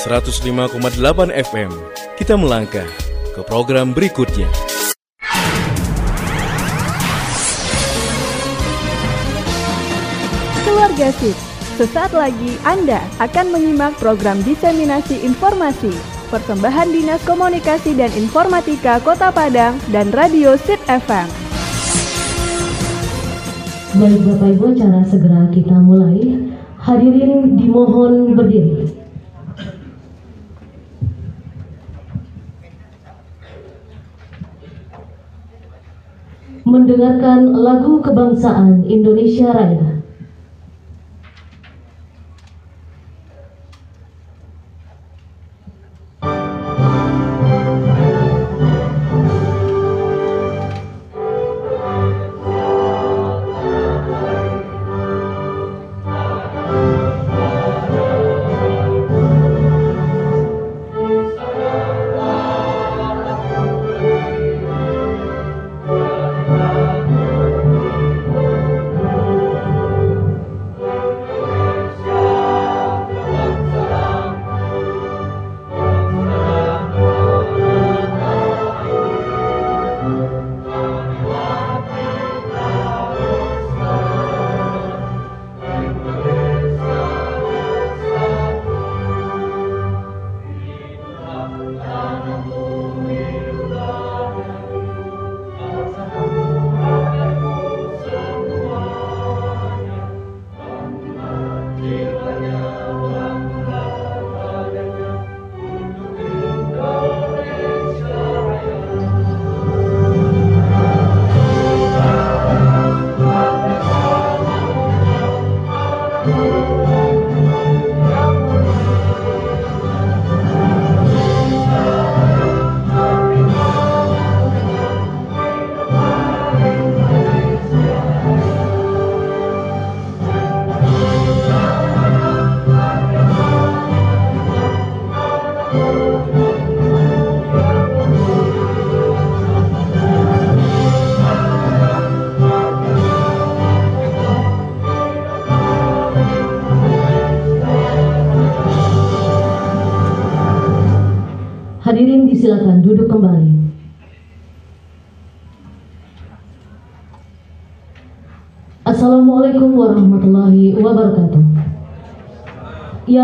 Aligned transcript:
105,8 0.00 1.28
FM. 1.28 1.68
Kita 2.16 2.32
melangkah 2.32 2.88
ke 3.36 3.40
program 3.44 3.92
berikutnya. 3.92 4.48
Keluarga 10.64 11.12
Sip, 11.20 11.36
sesaat 11.76 12.16
lagi 12.16 12.56
Anda 12.64 13.04
akan 13.20 13.52
menyimak 13.52 14.00
program 14.00 14.40
diseminasi 14.40 15.20
informasi 15.20 15.92
persembahan 16.32 16.88
Dinas 16.88 17.20
Komunikasi 17.28 17.92
dan 17.92 18.08
Informatika 18.16 19.04
Kota 19.04 19.28
Padang 19.28 19.76
dan 19.92 20.08
Radio 20.16 20.56
Sit 20.56 20.80
FM. 20.88 21.28
Baik 24.00 24.20
Bapak 24.24 24.48
Ibu, 24.48 24.64
acara 24.72 25.04
segera 25.04 25.44
kita 25.52 25.76
mulai. 25.76 26.48
Hadirin 26.80 27.60
dimohon 27.60 28.32
berdiri. 28.32 28.99
Mendengarkan 36.70 37.50
lagu 37.50 37.98
kebangsaan 37.98 38.86
Indonesia 38.86 39.50
Raya. 39.50 39.99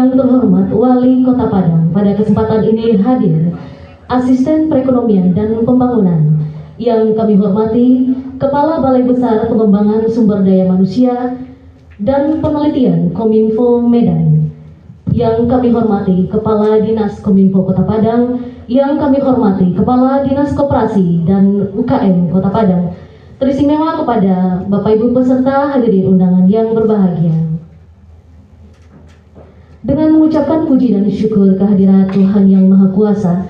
Yang 0.06 0.22
terhormat 0.22 0.71
Wali 0.71 1.27
Kota 1.27 1.50
Padang 1.50 1.91
pada 1.91 2.15
kesempatan 2.15 2.62
ini 2.62 2.94
hadir 2.94 3.59
Asisten 4.06 4.71
Perekonomian 4.71 5.34
dan 5.34 5.67
Pembangunan 5.67 6.47
yang 6.78 7.11
kami 7.19 7.34
hormati 7.34 8.15
Kepala 8.39 8.78
Balai 8.78 9.03
Besar 9.03 9.50
Pengembangan 9.50 10.06
Sumber 10.06 10.47
Daya 10.47 10.71
Manusia 10.71 11.34
dan 11.99 12.39
Penelitian 12.39 13.11
Kominfo 13.19 13.83
Medan. 13.83 14.55
Yang 15.11 15.50
kami 15.50 15.75
hormati 15.75 16.31
Kepala 16.31 16.78
Dinas 16.87 17.19
Kominfo 17.19 17.66
Kota 17.66 17.83
Padang. 17.83 18.47
Yang 18.71 19.03
kami 19.03 19.19
hormati 19.19 19.75
Kepala 19.75 20.22
Dinas 20.22 20.55
Koperasi 20.55 21.27
dan 21.27 21.75
UKM 21.75 22.31
Kota 22.31 22.55
Padang, 22.55 22.95
teristimewa 23.43 23.99
kepada 23.99 24.62
Bapak 24.71 25.03
Ibu 25.03 25.19
peserta 25.19 25.75
hadirin 25.75 26.15
undangan 26.15 26.47
yang 26.47 26.71
berbahagia. 26.78 27.56
Dengan 29.86 30.19
mengucapkan 30.19 30.66
puji 30.66 30.98
dan 30.98 31.06
syukur 31.06 31.54
kehadiran 31.54 32.10
Tuhan 32.10 32.50
Yang 32.50 32.74
Maha 32.74 32.91
Kuasa, 32.91 33.47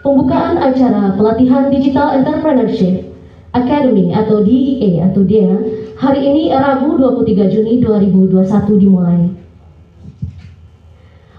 pembukaan 0.00 0.56
acara 0.56 1.12
pelatihan 1.20 1.68
Digital 1.68 2.16
Entrepreneurship 2.16 3.12
Academy 3.52 4.08
atau 4.16 4.40
DEA 4.40 5.04
atau 5.04 5.20
DEA 5.20 5.52
hari 6.00 6.24
ini 6.24 6.48
Rabu 6.48 6.96
23 6.96 7.52
Juni 7.52 7.84
2021 7.84 8.80
dimulai. 8.80 9.20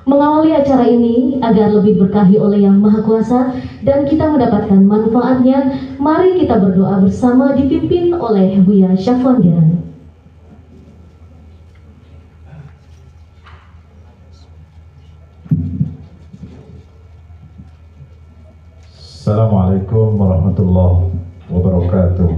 Mengawali 0.06 0.54
acara 0.54 0.86
ini 0.86 1.42
agar 1.42 1.74
lebih 1.74 2.06
berkahi 2.06 2.38
oleh 2.38 2.62
Yang 2.62 2.78
Maha 2.78 3.02
Kuasa 3.02 3.58
dan 3.82 4.06
kita 4.06 4.30
mendapatkan 4.30 4.86
manfaatnya, 4.86 5.82
mari 5.98 6.38
kita 6.46 6.62
berdoa 6.62 7.02
bersama 7.02 7.58
dipimpin 7.58 8.14
oleh 8.14 8.62
Buya 8.62 8.94
Syafwandian. 8.94 9.85
Assalamualaikum 19.26 20.22
warahmatullahi 20.22 21.10
wabarakatuh. 21.50 22.30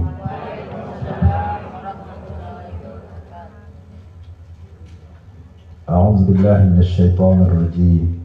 أعوذ 5.84 6.18
بالله 6.24 6.58
من 6.72 6.80
الشيطان 6.80 7.44
الرجيم. 7.44 8.24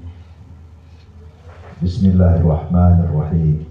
بسم 1.84 2.04
الله 2.16 2.40
الرحمن 2.40 2.96
الرحيم. 3.12 3.68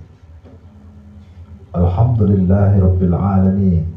الحمد 1.73 2.21
لله 2.29 2.71
رب 2.77 3.01
العالمين. 3.01 3.89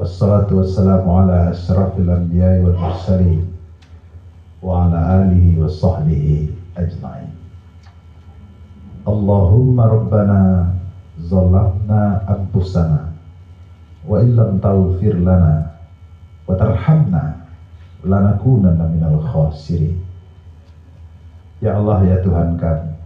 والصلاة 0.00 0.48
والسلام 0.48 1.04
على 1.04 1.52
أشرف 1.52 1.92
الأنبياء 2.00 2.64
والمرسلين 2.64 3.44
وعلى 4.64 4.98
آله 5.20 5.44
وصحبه 5.60 6.24
أجمعين. 6.80 7.35
Allahumma 9.06 9.86
rabbana 9.86 10.66
zalamna 11.22 12.26
anfusana 12.26 13.14
wa 14.02 14.18
illa 14.18 14.50
tawfir 14.58 15.14
lana 15.22 15.78
wa 16.42 16.58
tarhamna 16.58 17.46
lanakunanna 18.02 18.90
minal 18.90 19.22
khasirin. 19.22 20.02
Ya 21.62 21.78
Allah 21.78 22.02
ya 22.02 22.18
Tuhan 22.26 22.58
kami 22.58 22.98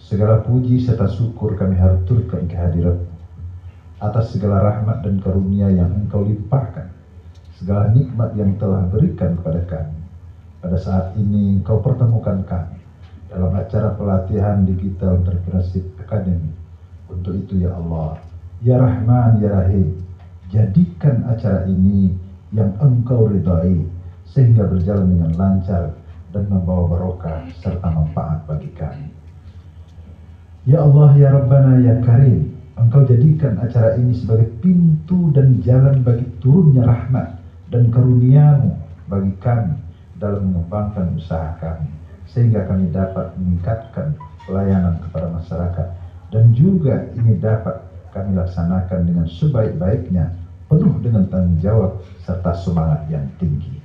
segala 0.00 0.42
puji 0.42 0.82
serta 0.82 1.06
syukur 1.08 1.54
kami 1.54 1.78
haturkan 1.78 2.44
kehadirat 2.50 3.00
atas 4.02 4.34
segala 4.34 4.60
rahmat 4.60 5.06
dan 5.06 5.22
karunia 5.22 5.70
yang 5.70 5.94
engkau 5.94 6.26
limpahkan 6.26 6.90
segala 7.54 7.94
nikmat 7.94 8.34
yang 8.34 8.58
telah 8.58 8.82
berikan 8.90 9.38
kepada 9.38 9.62
kami. 9.68 10.00
Pada 10.58 10.78
saat 10.80 11.14
ini 11.14 11.62
engkau 11.62 11.78
pertemukan 11.78 12.42
kami 12.42 12.81
dalam 13.32 13.56
acara 13.56 13.96
pelatihan 13.96 14.68
Digital 14.68 15.24
Entrepreneurship 15.24 15.88
Academy. 15.96 16.52
Untuk 17.08 17.32
itu 17.40 17.64
ya 17.64 17.72
Allah, 17.72 18.20
ya 18.60 18.76
Rahman, 18.76 19.40
ya 19.40 19.48
Rahim, 19.56 20.04
jadikan 20.52 21.24
acara 21.24 21.64
ini 21.64 22.12
yang 22.52 22.76
Engkau 22.76 23.32
ridhai 23.32 23.88
sehingga 24.28 24.68
berjalan 24.68 25.16
dengan 25.16 25.32
lancar 25.40 25.96
dan 26.32 26.44
membawa 26.48 26.92
barokah 26.92 27.48
serta 27.56 27.88
manfaat 27.88 28.44
bagi 28.44 28.68
kami. 28.76 29.08
Ya 30.68 30.84
Allah, 30.84 31.16
Ya 31.16 31.32
Rabbana, 31.32 31.80
Ya 31.80 32.04
Karim, 32.04 32.52
Engkau 32.76 33.08
jadikan 33.08 33.56
acara 33.60 33.96
ini 33.96 34.12
sebagai 34.12 34.52
pintu 34.60 35.32
dan 35.32 35.60
jalan 35.64 36.04
bagi 36.04 36.28
turunnya 36.40 36.84
rahmat 36.84 37.40
dan 37.72 37.88
karuniamu 37.88 38.76
bagi 39.08 39.32
kami 39.40 39.76
dalam 40.20 40.52
mengembangkan 40.52 41.16
usaha 41.16 41.56
kami 41.60 42.01
sehingga 42.32 42.64
kami 42.64 42.88
dapat 42.90 43.36
meningkatkan 43.36 44.16
pelayanan 44.48 44.98
kepada 45.04 45.28
masyarakat 45.30 45.88
dan 46.32 46.44
juga 46.56 47.12
ini 47.12 47.36
dapat 47.36 47.84
kami 48.12 48.36
laksanakan 48.36 49.00
dengan 49.04 49.26
sebaik-baiknya 49.28 50.32
penuh 50.72 50.96
dengan 51.04 51.28
tanggung 51.28 51.60
jawab 51.60 52.00
serta 52.24 52.56
semangat 52.56 53.04
yang 53.12 53.28
tinggi. 53.36 53.80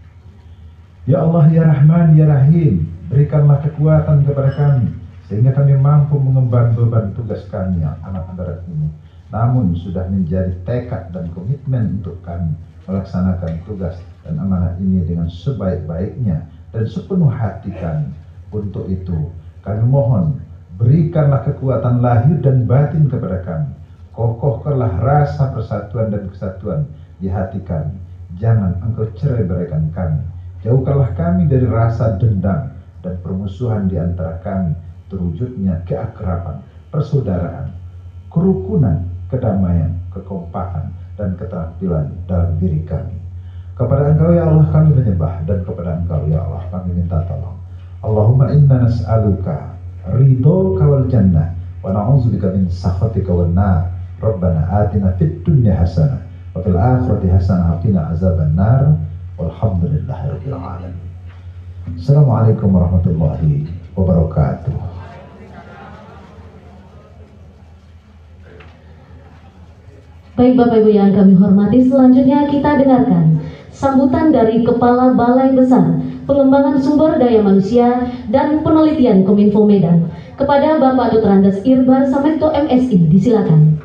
Ya 1.08 1.24
Allah, 1.24 1.48
Ya 1.52 1.64
Rahman, 1.64 2.16
Ya 2.16 2.28
Rahim, 2.28 2.88
berikanlah 3.08 3.64
kekuatan 3.64 4.28
kepada 4.28 4.52
kami 4.56 4.92
sehingga 5.28 5.52
kami 5.52 5.76
mampu 5.76 6.16
mengemban 6.20 6.72
beban 6.76 7.12
tugas 7.16 7.44
kami 7.52 7.84
yang 7.84 8.00
amat 8.08 8.32
berat 8.36 8.64
ini. 8.72 8.88
Namun 9.28 9.76
sudah 9.76 10.08
menjadi 10.08 10.56
tekad 10.64 11.12
dan 11.12 11.28
komitmen 11.36 12.00
untuk 12.00 12.24
kami 12.24 12.56
melaksanakan 12.88 13.60
tugas 13.68 14.00
dan 14.24 14.40
amanah 14.40 14.80
ini 14.80 15.04
dengan 15.04 15.28
sebaik-baiknya 15.28 16.48
dan 16.72 16.84
sepenuh 16.88 17.28
hati 17.28 17.76
kami. 17.76 18.08
Untuk 18.52 18.88
itu, 18.88 19.32
kami 19.64 19.84
mohon 19.84 20.40
berikanlah 20.80 21.44
kekuatan 21.44 22.00
lahir 22.00 22.38
dan 22.40 22.64
batin 22.64 23.12
kepada 23.12 23.44
kami. 23.44 23.72
Kokohkanlah 24.16 24.98
rasa 25.04 25.54
persatuan 25.54 26.10
dan 26.10 26.26
kesatuan 26.32 26.90
di 27.22 27.30
hati 27.30 27.62
kami. 27.62 27.98
Jangan 28.38 28.82
engkau 28.82 29.10
cerai 29.18 29.46
berikan 29.46 29.90
kami. 29.94 30.22
Jauhkanlah 30.66 31.14
kami 31.14 31.46
dari 31.46 31.68
rasa 31.70 32.18
dendam 32.18 32.74
dan 33.06 33.14
permusuhan 33.22 33.86
di 33.86 33.96
antara 33.96 34.42
kami 34.42 34.74
terwujudnya 35.08 35.86
keakraban, 35.86 36.66
persaudaraan, 36.90 37.72
kerukunan, 38.34 39.06
kedamaian, 39.32 39.96
kekompakan, 40.12 40.92
dan 41.18 41.34
keterampilan 41.36 42.14
dalam 42.30 42.58
diri 42.62 42.86
kami. 42.86 43.18
Kepada 43.78 44.14
Engkau 44.14 44.34
ya 44.34 44.50
Allah 44.50 44.68
kami 44.74 44.90
menyembah 44.98 45.46
dan 45.46 45.62
kepada 45.62 46.02
Engkau 46.02 46.26
ya 46.30 46.42
Allah 46.42 46.64
kami 46.74 46.98
minta 46.98 47.22
tolong. 47.30 47.57
Allahumma 48.06 48.54
inna 48.54 48.86
nas'aluka 48.86 49.74
ridho 50.14 50.78
kawal 50.78 51.10
jannah 51.10 51.58
wa 51.82 51.90
na'udzubika 51.90 52.54
min 52.54 52.70
sakhatika 52.70 53.34
wan 53.34 53.58
nar. 53.58 53.90
Rabbana 54.22 54.66
atina 54.70 55.14
fid 55.18 55.42
dunya 55.42 55.74
hasanah 55.78 56.22
wa 56.54 56.62
fil 56.62 56.78
akhirati 56.78 57.28
hasanah 57.30 57.74
wa 57.74 57.78
qina 57.82 58.14
azaban 58.14 58.54
nar. 58.54 59.02
Walhamdulillahirabbil 59.38 60.54
alamin. 60.54 60.94
Assalamualaikum 61.98 62.70
warahmatullahi 62.74 63.66
wabarakatuh. 63.98 64.78
Baik 70.38 70.54
Bapak 70.54 70.86
Ibu 70.86 70.90
yang 70.94 71.18
kami 71.18 71.34
hormati, 71.34 71.82
selanjutnya 71.82 72.46
kita 72.46 72.78
dengarkan 72.78 73.42
sambutan 73.74 74.30
dari 74.30 74.62
Kepala 74.62 75.18
Balai 75.18 75.58
Besar 75.58 75.98
Pengembangan 76.28 76.76
Sumber 76.84 77.16
Daya 77.16 77.40
Manusia 77.40 78.12
dan 78.28 78.60
Penelitian 78.60 79.24
Kominfo 79.24 79.64
Medan 79.64 80.12
kepada 80.36 80.76
Bapak 80.76 81.16
Dr. 81.16 81.32
Andes 81.32 81.64
Irbar 81.64 82.04
Samekto 82.12 82.52
MSI. 82.52 83.08
Disilakan. 83.08 83.80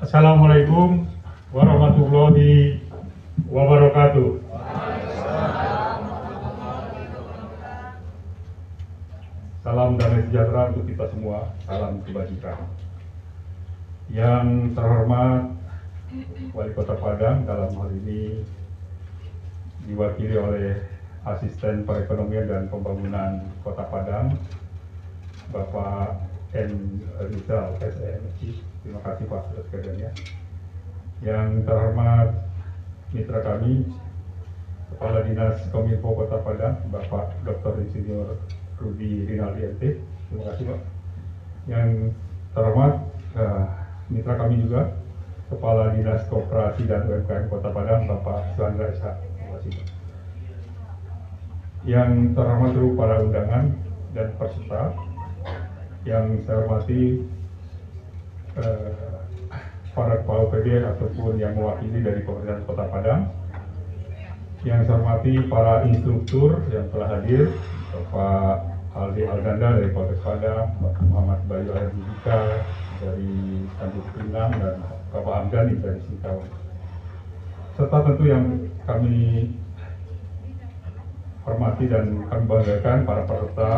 Assalamualaikum 0.00 1.04
warahmatullahi 1.52 2.80
wabarakatuh. 3.52 4.40
Salam 9.64 9.96
damai 9.96 10.24
sejahtera 10.28 10.72
untuk 10.72 10.84
kita 10.88 11.04
semua, 11.12 11.52
salam 11.68 12.00
kebajikan. 12.04 12.83
Yang 14.12 14.76
terhormat 14.76 15.54
Wali 16.52 16.70
Kota 16.76 16.94
Padang 17.00 17.48
dalam 17.48 17.72
hal 17.72 17.90
ini 18.04 18.44
diwakili 19.88 20.36
oleh 20.36 20.80
Asisten 21.24 21.88
Perekonomian 21.88 22.46
dan 22.46 22.62
Pembangunan 22.68 23.40
Kota 23.64 23.88
Padang, 23.88 24.36
Bapak 25.48 26.20
N. 26.52 27.00
Rizal 27.32 27.80
SMC. 27.80 28.60
Terima 28.84 29.00
kasih 29.00 29.24
Pak 29.24 29.42
atas 29.56 29.66
kerjanya. 29.72 30.12
Yang 31.24 31.64
terhormat 31.64 32.44
mitra 33.16 33.40
kami, 33.40 33.88
Kepala 34.92 35.24
Dinas 35.24 35.58
Kominfo 35.72 36.12
Kota 36.12 36.44
Padang, 36.44 36.76
Bapak 36.92 37.32
Dr. 37.42 37.80
Insinyur 37.88 38.36
Rudi 38.76 39.24
Rinaldi 39.24 39.74
MT. 39.74 39.82
Terima 40.28 40.44
kasih 40.52 40.64
Pak. 40.70 40.80
Yang 41.64 41.88
terhormat 42.52 42.94
uh, 43.40 43.83
mitra 44.14 44.38
kami 44.38 44.62
juga 44.62 44.94
Kepala 45.50 45.92
Dinas 45.92 46.24
Koperasi 46.30 46.86
dan 46.88 47.04
UMKM 47.04 47.50
Kota 47.52 47.68
Padang 47.74 48.06
Bapak 48.08 48.54
kasih 48.56 49.70
Pak. 49.76 49.86
Yang 51.84 52.10
terhormat 52.32 52.70
seluruh 52.72 52.94
para 52.96 53.14
undangan 53.20 53.64
dan 54.16 54.28
peserta 54.40 54.82
yang 56.08 56.40
saya 56.48 56.64
hormati 56.64 57.28
uh, 58.56 59.20
para 59.92 60.20
kepala 60.24 60.48
PD 60.48 60.80
ataupun 60.80 61.36
yang 61.36 61.52
mewakili 61.54 62.00
dari 62.00 62.20
pemerintah 62.24 62.64
Kota 62.64 62.84
Padang 62.88 63.22
yang 64.64 64.80
saya 64.88 64.96
hormati 64.96 65.32
para 65.44 65.84
instruktur 65.84 66.56
yang 66.72 66.88
telah 66.88 67.20
hadir 67.20 67.52
Bapak 67.92 68.74
Aldi 68.94 69.22
Aldanda 69.26 69.74
dari 69.76 69.90
Polres 69.90 70.22
Padang, 70.22 70.70
Bapak 70.78 71.02
Muhammad 71.10 71.40
Bayu 71.50 71.68
Aladika 71.74 72.38
dari 73.04 73.32
Tanjung 73.76 74.08
Pinang 74.16 74.52
dan 74.56 74.76
Bapak 75.12 75.34
Amdani 75.44 75.76
dari 75.84 76.00
Singkawang. 76.08 76.48
Serta 77.76 77.98
tentu 78.08 78.24
yang 78.24 78.44
kami 78.88 79.50
hormati 81.44 81.84
dan 81.84 82.24
kami 82.32 82.42
banggakan 82.48 82.98
para 83.04 83.22
peserta 83.28 83.70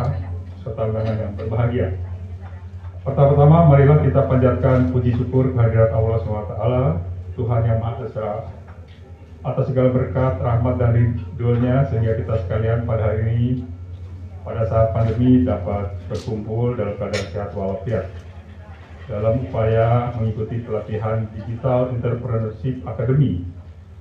serta 0.62 0.82
undangan 0.86 1.16
yang 1.18 1.32
berbahagia. 1.34 1.88
Pertama-tama 3.02 3.70
marilah 3.70 4.02
kita 4.02 4.26
panjatkan 4.26 4.90
puji 4.90 5.14
syukur 5.14 5.54
kehadirat 5.54 5.94
Allah 5.94 6.18
SWT, 6.22 6.54
Tuhan 7.38 7.62
yang 7.62 7.78
Maha 7.78 8.02
Esa 8.02 8.30
atas 9.46 9.70
segala 9.70 9.94
berkat, 9.94 10.42
rahmat 10.42 10.74
dan 10.74 10.90
ridhonya 10.90 11.86
sehingga 11.86 12.18
kita 12.18 12.34
sekalian 12.46 12.82
pada 12.82 13.14
hari 13.14 13.22
ini 13.30 13.42
pada 14.42 14.66
saat 14.66 14.90
pandemi 14.90 15.46
dapat 15.46 15.94
berkumpul 16.10 16.74
dalam 16.74 16.98
keadaan 16.98 17.26
sehat 17.30 17.50
walafiat 17.54 18.06
dalam 19.06 19.38
upaya 19.46 20.10
mengikuti 20.18 20.66
pelatihan 20.66 21.30
Digital 21.30 21.94
Entrepreneurship 21.94 22.82
Academy 22.82 23.46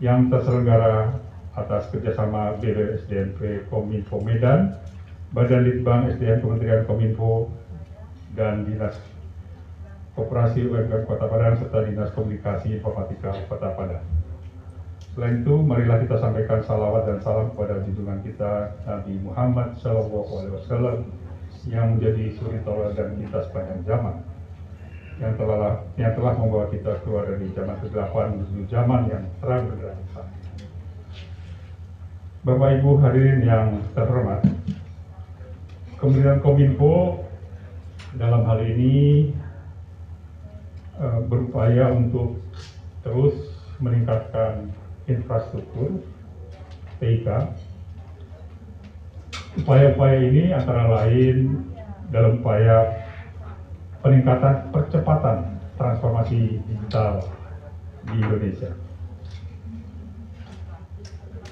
yang 0.02 0.34
terselenggara 0.34 1.14
atas 1.54 1.88
kerjasama 1.94 2.58
BWSDNP 2.58 3.70
Kominfo 3.70 4.20
Medan, 4.26 4.76
Badan 5.32 5.62
Litbang 5.62 6.10
SDM 6.10 6.42
Kementerian 6.42 6.84
Kominfo, 6.90 7.54
dan 8.34 8.66
Dinas 8.66 8.98
Koperasi 10.18 10.68
UMKM 10.68 11.06
Kota 11.08 11.30
Padang 11.30 11.56
serta 11.62 11.86
Dinas 11.86 12.10
Komunikasi 12.12 12.82
Informatika 12.82 13.32
Kota 13.46 13.78
Padang. 13.78 14.04
Selain 15.16 15.48
itu, 15.48 15.56
marilah 15.64 16.04
kita 16.04 16.20
sampaikan 16.20 16.60
salawat 16.66 17.08
dan 17.08 17.24
salam 17.24 17.54
kepada 17.56 17.80
junjungan 17.88 18.20
kita 18.20 18.76
Nabi 18.84 19.16
Muhammad 19.24 19.80
SAW 19.80 21.08
yang 21.72 21.96
menjadi 21.96 22.36
suri 22.36 22.60
dan 23.00 23.16
kita 23.16 23.48
sepanjang 23.48 23.80
zaman 23.88 24.25
yang 25.16 25.34
telah 25.40 25.80
yang 25.96 26.12
telah 26.12 26.34
membawa 26.36 26.68
kita 26.68 27.00
keluar 27.08 27.24
dari 27.24 27.48
zaman 27.56 27.80
kegelapan 27.80 28.36
menuju 28.36 28.64
zaman 28.68 29.02
yang 29.08 29.24
terang 29.40 29.64
benderang 29.72 30.00
Bapak 32.46 32.78
Ibu 32.78 33.02
hadirin 33.02 33.42
yang 33.42 33.82
terhormat, 33.98 34.46
Kementerian 35.98 36.38
Kominfo 36.46 37.26
dalam 38.22 38.46
hal 38.46 38.62
ini 38.62 39.34
uh, 41.02 41.26
berupaya 41.26 41.90
untuk 41.90 42.38
terus 43.02 43.34
meningkatkan 43.82 44.70
infrastruktur 45.10 46.06
TIK. 47.02 47.50
Upaya-upaya 49.66 50.18
ini 50.30 50.54
antara 50.54 50.86
lain 50.86 51.66
dalam 52.14 52.46
upaya 52.46 53.05
peningkatan 54.06 54.70
percepatan 54.70 55.58
transformasi 55.82 56.62
digital 56.70 57.26
di 58.06 58.22
Indonesia. 58.22 58.70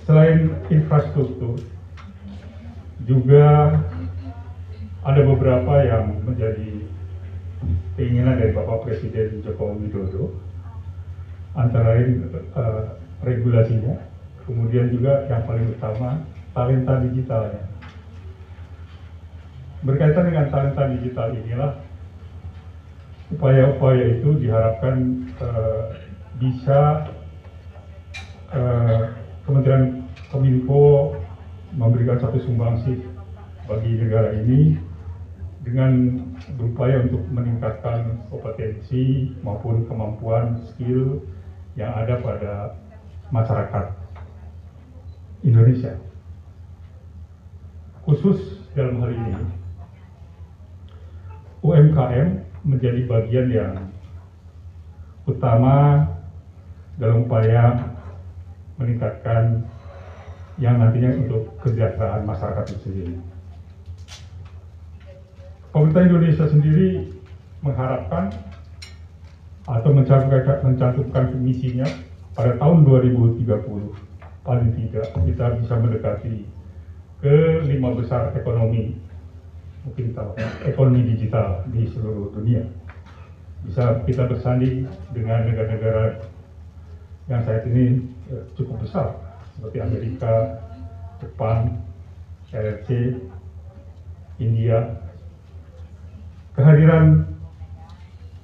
Selain 0.06 0.54
infrastruktur, 0.70 1.58
juga 3.10 3.74
ada 5.02 5.22
beberapa 5.26 5.82
yang 5.82 6.22
menjadi 6.22 6.86
keinginan 7.98 8.38
dari 8.38 8.54
Bapak 8.54 8.86
Presiden 8.86 9.42
Joko 9.42 9.74
Widodo 9.74 10.38
antara 11.58 11.98
lain 11.98 12.30
uh, 12.54 13.02
regulasinya, 13.26 13.98
kemudian 14.46 14.94
juga 14.94 15.26
yang 15.26 15.42
paling 15.50 15.74
utama 15.74 16.22
talenta 16.54 17.02
digitalnya. 17.02 17.66
Berkaitan 19.82 20.30
dengan 20.30 20.48
talenta 20.54 20.84
digital 20.94 21.34
inilah 21.34 21.82
upaya-upaya 23.44 24.24
itu 24.24 24.40
diharapkan 24.40 25.28
uh, 25.44 25.92
bisa 26.40 27.12
uh, 28.56 29.12
Kementerian 29.44 30.08
Kominfo 30.32 31.12
memberikan 31.76 32.24
satu 32.24 32.40
sumbangsih 32.40 33.04
bagi 33.68 34.00
negara 34.00 34.32
ini 34.40 34.80
dengan 35.60 36.24
berupaya 36.56 37.04
untuk 37.04 37.20
meningkatkan 37.36 38.24
kompetensi 38.32 39.36
maupun 39.44 39.92
kemampuan 39.92 40.64
skill 40.72 41.20
yang 41.76 41.92
ada 42.00 42.24
pada 42.24 42.80
masyarakat 43.28 43.92
Indonesia. 45.44 46.00
Khusus 48.08 48.40
dalam 48.72 49.04
hal 49.04 49.12
ini, 49.12 49.36
UMKM 51.60 52.43
menjadi 52.64 53.04
bagian 53.08 53.48
yang 53.52 53.74
utama 55.28 56.08
dalam 57.00 57.28
upaya 57.28 57.92
meningkatkan 58.80 59.64
yang 60.58 60.80
nantinya 60.80 61.12
untuk 61.20 61.54
kesejahteraan 61.64 62.24
masyarakat 62.24 62.64
itu 62.72 62.80
sendiri. 62.88 63.16
Pemerintah 65.74 66.04
Indonesia 66.06 66.46
sendiri 66.46 66.90
mengharapkan 67.66 68.30
atau 69.66 69.90
mencantumkan, 69.96 70.60
mencantumkan 70.62 71.26
misinya 71.40 71.88
pada 72.36 72.60
tahun 72.60 72.86
2030 72.86 73.48
paling 74.44 74.72
tidak 74.76 75.08
kita 75.16 75.46
bisa 75.64 75.74
mendekati 75.80 76.36
ke 77.24 77.64
lima 77.64 77.96
besar 77.96 78.36
ekonomi 78.36 79.00
mungkin 79.84 80.16
tahu 80.16 80.30
ekonomi 80.64 81.16
digital 81.16 81.64
di 81.72 81.88
seluruh 81.92 82.32
dunia 82.32 82.64
bisa 83.64 84.04
kita 84.04 84.28
bersanding 84.28 84.88
dengan 85.16 85.48
negara-negara 85.48 86.20
yang 87.32 87.42
saat 87.48 87.64
ini 87.72 88.04
eh, 88.28 88.44
cukup 88.60 88.84
besar 88.84 89.16
seperti 89.56 89.80
Amerika, 89.80 90.60
Jepang, 91.24 91.80
RRC, 92.52 93.16
India. 94.44 95.00
Kehadiran 96.54 97.26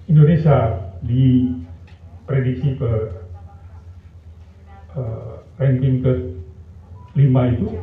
Indonesia 0.10 0.89
diprediksi 1.05 2.74
ke 2.74 2.91
uh, 4.98 5.46
ranking 5.62 6.01
ke 6.01 6.13
lima 7.13 7.53
itu 7.53 7.77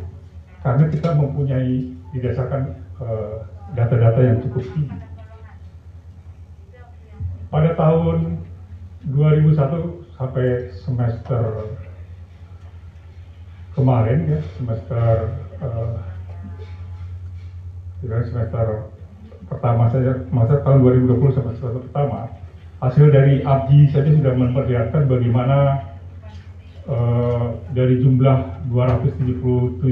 karena 0.66 0.84
kita 0.90 1.14
mempunyai 1.14 1.94
didasarkan 2.10 2.74
data-data 3.76 4.20
yang 4.24 4.38
cukup 4.46 4.64
tinggi. 4.72 4.98
Pada 7.52 7.76
tahun 7.76 8.42
2001 9.06 10.18
sampai 10.18 10.46
semester 10.82 11.44
kemarin 13.76 14.24
ya 14.24 14.40
semester 14.56 15.36
uh, 15.60 16.00
semester 18.02 18.88
pertama 19.46 19.92
saja 19.92 20.26
masa 20.32 20.64
tahun 20.64 20.80
2020 21.06 21.36
semester 21.36 21.68
pertama 21.84 22.32
hasil 22.80 23.12
dari 23.12 23.44
ABJI 23.44 23.92
saja 23.92 24.10
sudah 24.10 24.34
memperlihatkan 24.34 25.04
bagaimana 25.06 25.84
uh, 26.88 27.58
dari 27.74 28.00
jumlah 28.02 28.66
277 28.72 29.82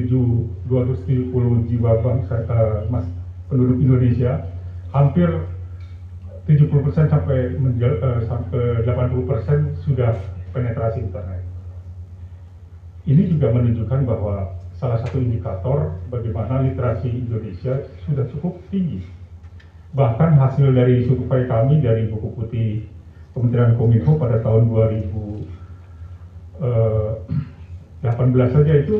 270 0.66 1.68
jiwa 1.70 1.92
bangsa 2.00 2.46
uh, 2.48 2.86
mas, 2.90 3.06
penduduk 3.50 3.78
Indonesia 3.82 4.46
hampir 4.94 5.28
70% 6.44 7.12
sampai 7.12 7.56
menjal, 7.56 7.98
uh, 8.00 8.20
sampai 8.26 8.86
80% 8.86 9.84
sudah 9.84 10.14
penetrasi 10.54 11.02
internet. 11.02 11.42
Ini 13.04 13.28
juga 13.28 13.52
menunjukkan 13.52 14.00
bahwa 14.08 14.56
salah 14.80 14.98
satu 15.04 15.20
indikator 15.20 16.00
bagaimana 16.08 16.64
literasi 16.64 17.12
Indonesia 17.12 17.84
sudah 18.08 18.24
cukup 18.32 18.58
tinggi 18.72 19.04
bahkan 19.94 20.34
hasil 20.34 20.74
dari 20.74 21.06
survei 21.06 21.46
kami 21.46 21.78
dari 21.78 22.10
buku 22.10 22.28
putih 22.34 22.82
Kementerian 23.30 23.78
Kominfo 23.78 24.18
pada 24.18 24.42
tahun 24.42 24.66
2018 24.66 25.63
eh, 26.62 28.50
saja 28.52 28.74
itu 28.78 28.96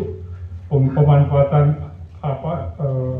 pemanfaatan 0.70 1.66
apa 2.24 2.54
eh, 2.80 3.18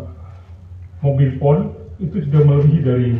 mobil 1.05 1.37
phone 1.37 1.71
itu 2.01 2.25
sudah 2.27 2.43
melebihi 2.43 2.81
dari 2.83 3.11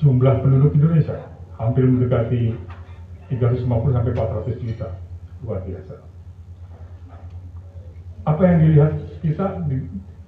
jumlah 0.00 0.34
penduduk 0.40 0.72
Indonesia. 0.76 1.18
Hampir 1.56 1.88
mendekati 1.88 2.52
350 3.32 3.96
sampai 3.96 4.12
400 4.12 4.62
juta. 4.62 4.88
Luar 5.44 5.60
biasa. 5.64 5.94
Apa 8.26 8.42
yang 8.42 8.56
dilihat 8.62 8.92
kita 9.22 9.46
di, 9.66 9.76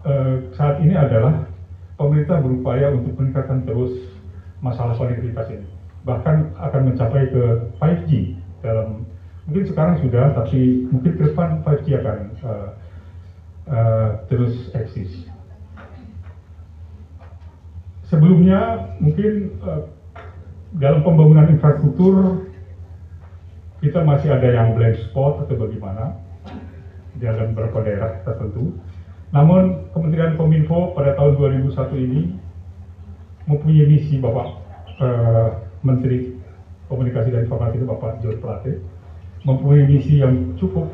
eh, 0.06 0.34
saat 0.54 0.80
ini 0.82 0.94
adalah 0.94 1.46
pemerintah 1.98 2.38
berupaya 2.38 2.94
untuk 2.94 3.18
meningkatkan 3.18 3.66
terus 3.66 3.92
masalah 4.62 4.94
konektivitas 4.94 5.50
ini. 5.50 5.68
Bahkan 6.06 6.56
akan 6.56 6.82
mencapai 6.92 7.28
ke 7.30 7.42
5G 7.82 8.38
dalam 8.62 9.04
mungkin 9.48 9.64
sekarang 9.64 9.96
sudah, 10.04 10.36
tapi 10.36 10.84
mungkin 10.92 11.12
ke 11.16 11.22
depan 11.32 11.64
5G 11.64 11.86
akan 12.04 12.18
uh, 12.44 12.68
uh, 13.72 14.08
terus 14.28 14.68
eksis. 14.76 15.08
Sebelumnya 18.12 18.92
mungkin 19.00 19.56
uh, 19.64 19.88
dalam 20.76 21.00
pembangunan 21.00 21.48
infrastruktur 21.48 22.44
kita 23.80 24.04
masih 24.04 24.36
ada 24.36 24.52
yang 24.52 24.76
blank 24.76 25.00
spot 25.08 25.48
atau 25.48 25.56
bagaimana? 25.56 26.12
Dalam 27.16 27.56
beberapa 27.56 27.80
daerah 27.88 28.20
tertentu. 28.28 28.76
Namun 29.32 29.88
Kementerian 29.96 30.36
Kominfo 30.36 30.92
pada 30.92 31.16
tahun 31.16 31.40
2001 31.40 32.04
ini 32.04 32.20
mempunyai 33.48 33.88
misi 33.88 34.20
Bapak 34.20 34.48
uh, 35.00 35.48
Menteri 35.80 36.36
Komunikasi 36.92 37.32
dan 37.32 37.48
Informasi 37.48 37.80
Bapak 37.84 38.20
John 38.20 38.36
Plate 38.44 38.97
mempunyai 39.48 39.88
misi 39.88 40.20
yang 40.20 40.52
cukup 40.60 40.92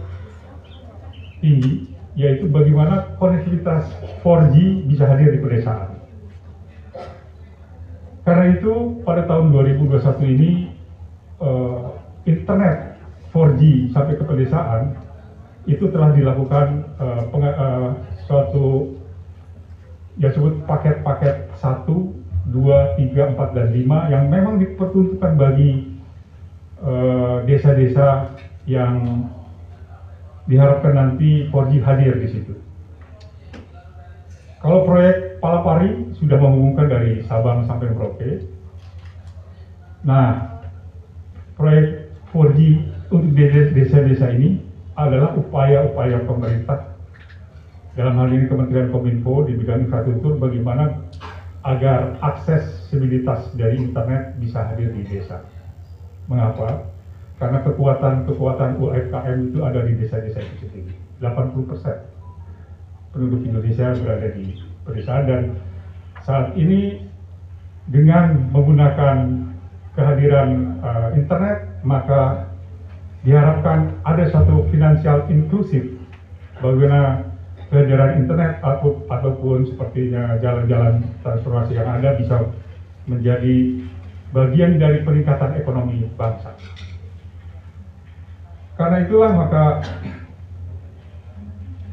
tinggi 1.43 1.91
yaitu 2.15 2.47
bagaimana 2.47 3.19
konektivitas 3.19 3.91
4G 4.23 4.87
bisa 4.87 5.03
hadir 5.11 5.35
di 5.35 5.43
pedesaan. 5.43 5.99
Karena 8.23 8.55
itu 8.55 9.03
pada 9.03 9.27
tahun 9.27 9.51
2021 9.51 10.33
ini 10.39 10.51
uh, 11.43 11.91
internet 12.25 12.97
4G 13.35 13.91
sampai 13.91 14.15
ke 14.15 14.25
pedesaan 14.25 14.95
itu 15.67 15.91
telah 15.91 16.15
dilakukan 16.15 16.87
uh, 17.03 17.27
uh, 17.35 17.91
suatu 18.25 18.95
ya 20.17 20.31
sebut 20.31 20.63
paket-paket 20.65 21.51
satu, 21.59 22.15
dua, 22.49 22.95
tiga, 22.95 23.35
empat 23.35 23.57
dan 23.57 23.75
lima 23.75 24.07
yang 24.13 24.31
memang 24.31 24.63
diperuntukkan 24.63 25.33
bagi 25.35 25.71
eh, 25.75 25.94
desa-desa 27.47 28.07
uh, 28.07 28.21
yang 28.65 29.27
diharapkan 30.45 30.93
nanti 30.93 31.49
4G 31.49 31.73
hadir 31.81 32.15
di 32.21 32.29
situ. 32.29 32.55
Kalau 34.61 34.89
proyek 34.89 35.45
Palapari 35.45 36.09
sudah 36.17 36.41
mengumumkan 36.41 36.89
dari 36.89 37.21
Sabang 37.29 37.69
sampai 37.69 37.93
Merauke. 37.93 38.49
Nah, 40.05 40.57
proyek 41.57 42.13
4G 42.33 42.59
untuk 43.13 43.31
desa-desa 43.77 44.33
ini 44.33 44.65
adalah 44.97 45.37
upaya-upaya 45.37 46.25
pemerintah 46.25 46.97
dalam 47.95 48.19
hal 48.19 48.29
ini 48.33 48.51
Kementerian 48.51 48.91
Kominfo 48.91 49.47
di 49.47 49.55
bidang 49.55 49.87
infrastruktur 49.87 50.41
bagaimana 50.41 50.99
agar 51.65 52.19
aksesibilitas 52.21 53.55
dari 53.55 53.81
internet 53.81 54.37
bisa 54.43 54.65
hadir 54.67 54.93
di 54.93 55.07
desa. 55.09 55.41
Mengapa? 56.31 56.89
Karena 57.37 57.59
kekuatan-kekuatan 57.67 58.79
UMKM 58.79 59.39
itu 59.51 59.59
ada 59.61 59.81
di 59.85 59.93
desa-desa 59.99 60.41
itu 60.41 60.65
sendiri. 60.65 60.95
80 61.21 61.71
persen 61.71 61.97
penduduk 63.15 63.47
Indonesia 63.47 63.95
berada 64.03 64.29
di 64.35 64.59
pedesaan 64.83 65.25
dan 65.31 65.43
saat 66.27 66.51
ini 66.59 67.07
dengan 67.87 68.51
menggunakan 68.51 69.17
kehadiran 69.95 70.81
uh, 70.83 71.09
internet 71.15 71.79
maka 71.87 72.51
diharapkan 73.23 73.95
ada 74.03 74.27
satu 74.35 74.67
finansial 74.69 75.31
inklusif 75.31 75.95
bagaimana 76.59 77.31
kehadiran 77.71 78.19
internet 78.19 78.59
atau, 78.61 79.01
ataupun 79.07 79.71
sepertinya 79.71 80.37
jalan-jalan 80.43 81.07
transformasi 81.23 81.79
yang 81.79 81.89
ada 81.89 82.19
bisa 82.19 82.37
menjadi 83.07 83.85
bagian 84.35 84.83
dari 84.83 85.07
peningkatan 85.07 85.55
ekonomi 85.63 86.11
bangsa. 86.19 86.51
Karena 88.75 89.07
itulah 89.07 89.31
maka 89.31 89.65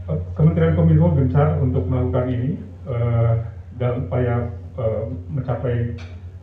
eh, 0.09 0.19
Kementerian 0.33 0.73
Kominfo 0.73 1.13
gencar 1.13 1.61
untuk 1.61 1.85
melakukan 1.85 2.25
ini 2.33 2.57
uh, 2.89 3.45
dalam 3.77 4.09
upaya 4.09 4.49
uh, 4.81 5.05
mencapai 5.29 5.93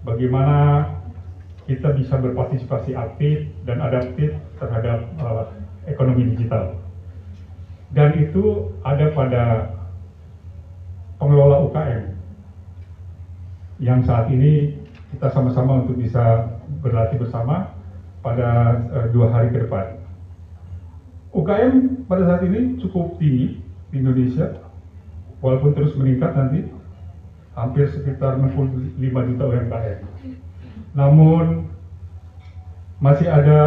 bagaimana 0.07 0.87
kita 1.67 1.91
bisa 1.99 2.15
berpartisipasi 2.23 2.95
aktif 2.95 3.51
dan 3.67 3.83
adaptif 3.83 4.39
terhadap 4.63 5.11
uh, 5.19 5.51
ekonomi 5.91 6.31
digital. 6.39 6.79
Dan 7.91 8.15
itu 8.23 8.71
ada 8.87 9.11
pada 9.11 9.45
pengelola 11.19 11.67
UKM 11.67 12.15
yang 13.83 14.07
saat 14.07 14.31
ini 14.31 14.78
kita 15.15 15.33
sama-sama 15.33 15.85
untuk 15.85 15.97
bisa 15.97 16.53
berlatih 16.85 17.19
bersama 17.21 17.73
pada 18.21 18.81
uh, 18.93 19.07
dua 19.15 19.33
hari 19.33 19.49
ke 19.55 19.65
depan. 19.65 19.99
UKM 21.33 22.05
pada 22.09 22.23
saat 22.25 22.43
ini 22.49 22.81
cukup 22.81 23.21
tinggi 23.21 23.61
di 23.93 23.97
Indonesia, 24.01 24.59
walaupun 25.45 25.77
terus 25.77 25.93
meningkat 25.97 26.33
nanti, 26.35 26.69
hampir 27.59 27.91
sekitar 27.91 28.39
65 28.39 29.01
juta 29.03 29.43
UMKM. 29.45 29.99
Namun 30.97 31.69
masih 32.99 33.31
ada 33.31 33.61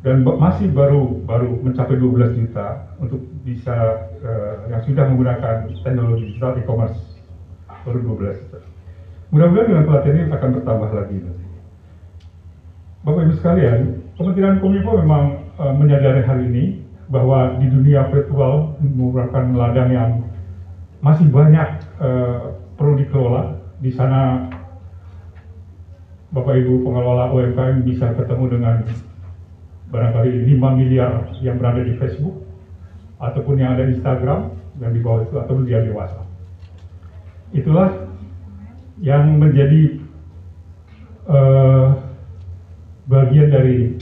dan 0.00 0.22
masih 0.22 0.70
baru 0.70 1.20
baru 1.26 1.58
mencapai 1.60 1.98
12 1.98 2.38
juta 2.38 2.88
untuk 3.02 3.20
bisa 3.44 4.08
uh, 4.22 4.64
yang 4.70 4.80
sudah 4.86 5.04
menggunakan 5.10 5.68
teknologi 5.82 6.32
digital 6.32 6.56
e-commerce 6.56 7.00
baru 7.84 8.16
12 8.16 8.40
juta. 8.46 8.47
Mudah-mudahan 9.28 9.68
dengan 9.68 9.84
pelatihan 9.84 10.16
ini 10.16 10.24
akan 10.32 10.50
bertambah 10.56 10.90
lagi. 10.96 11.16
Bapak 13.04 13.20
Ibu 13.28 13.34
sekalian, 13.36 13.80
Kementerian 14.16 14.56
Kominfo 14.58 14.96
memang 14.96 15.44
uh, 15.60 15.72
menyadari 15.76 16.24
hal 16.24 16.38
ini 16.48 16.80
bahwa 17.12 17.60
di 17.60 17.68
dunia 17.68 18.08
virtual 18.08 18.76
merupakan 18.80 19.44
ladang 19.52 19.90
yang 19.92 20.10
masih 21.04 21.28
banyak 21.28 21.84
uh, 22.00 22.56
perlu 22.80 22.96
dikelola. 23.04 23.60
Di 23.78 23.92
sana 23.92 24.48
Bapak 26.32 26.56
Ibu 26.64 26.84
pengelola 26.84 27.28
UMKM 27.28 27.84
bisa 27.84 28.16
ketemu 28.16 28.44
dengan 28.58 28.76
barangkali 29.92 30.56
5 30.56 30.80
miliar 30.80 31.12
yang 31.44 31.60
berada 31.60 31.84
di 31.84 31.96
Facebook 32.00 32.44
ataupun 33.20 33.60
yang 33.60 33.76
ada 33.76 33.84
di 33.88 33.96
Instagram 33.96 34.56
dan 34.80 34.96
di 34.96 35.00
bawah 35.04 35.24
itu 35.24 35.36
ataupun 35.36 35.64
dia 35.68 35.84
di 35.84 35.92
WhatsApp. 35.92 36.28
Itulah 37.52 38.07
yang 38.98 39.38
menjadi 39.38 40.02
uh, 41.30 41.94
bagian 43.06 43.48
dari 43.48 43.94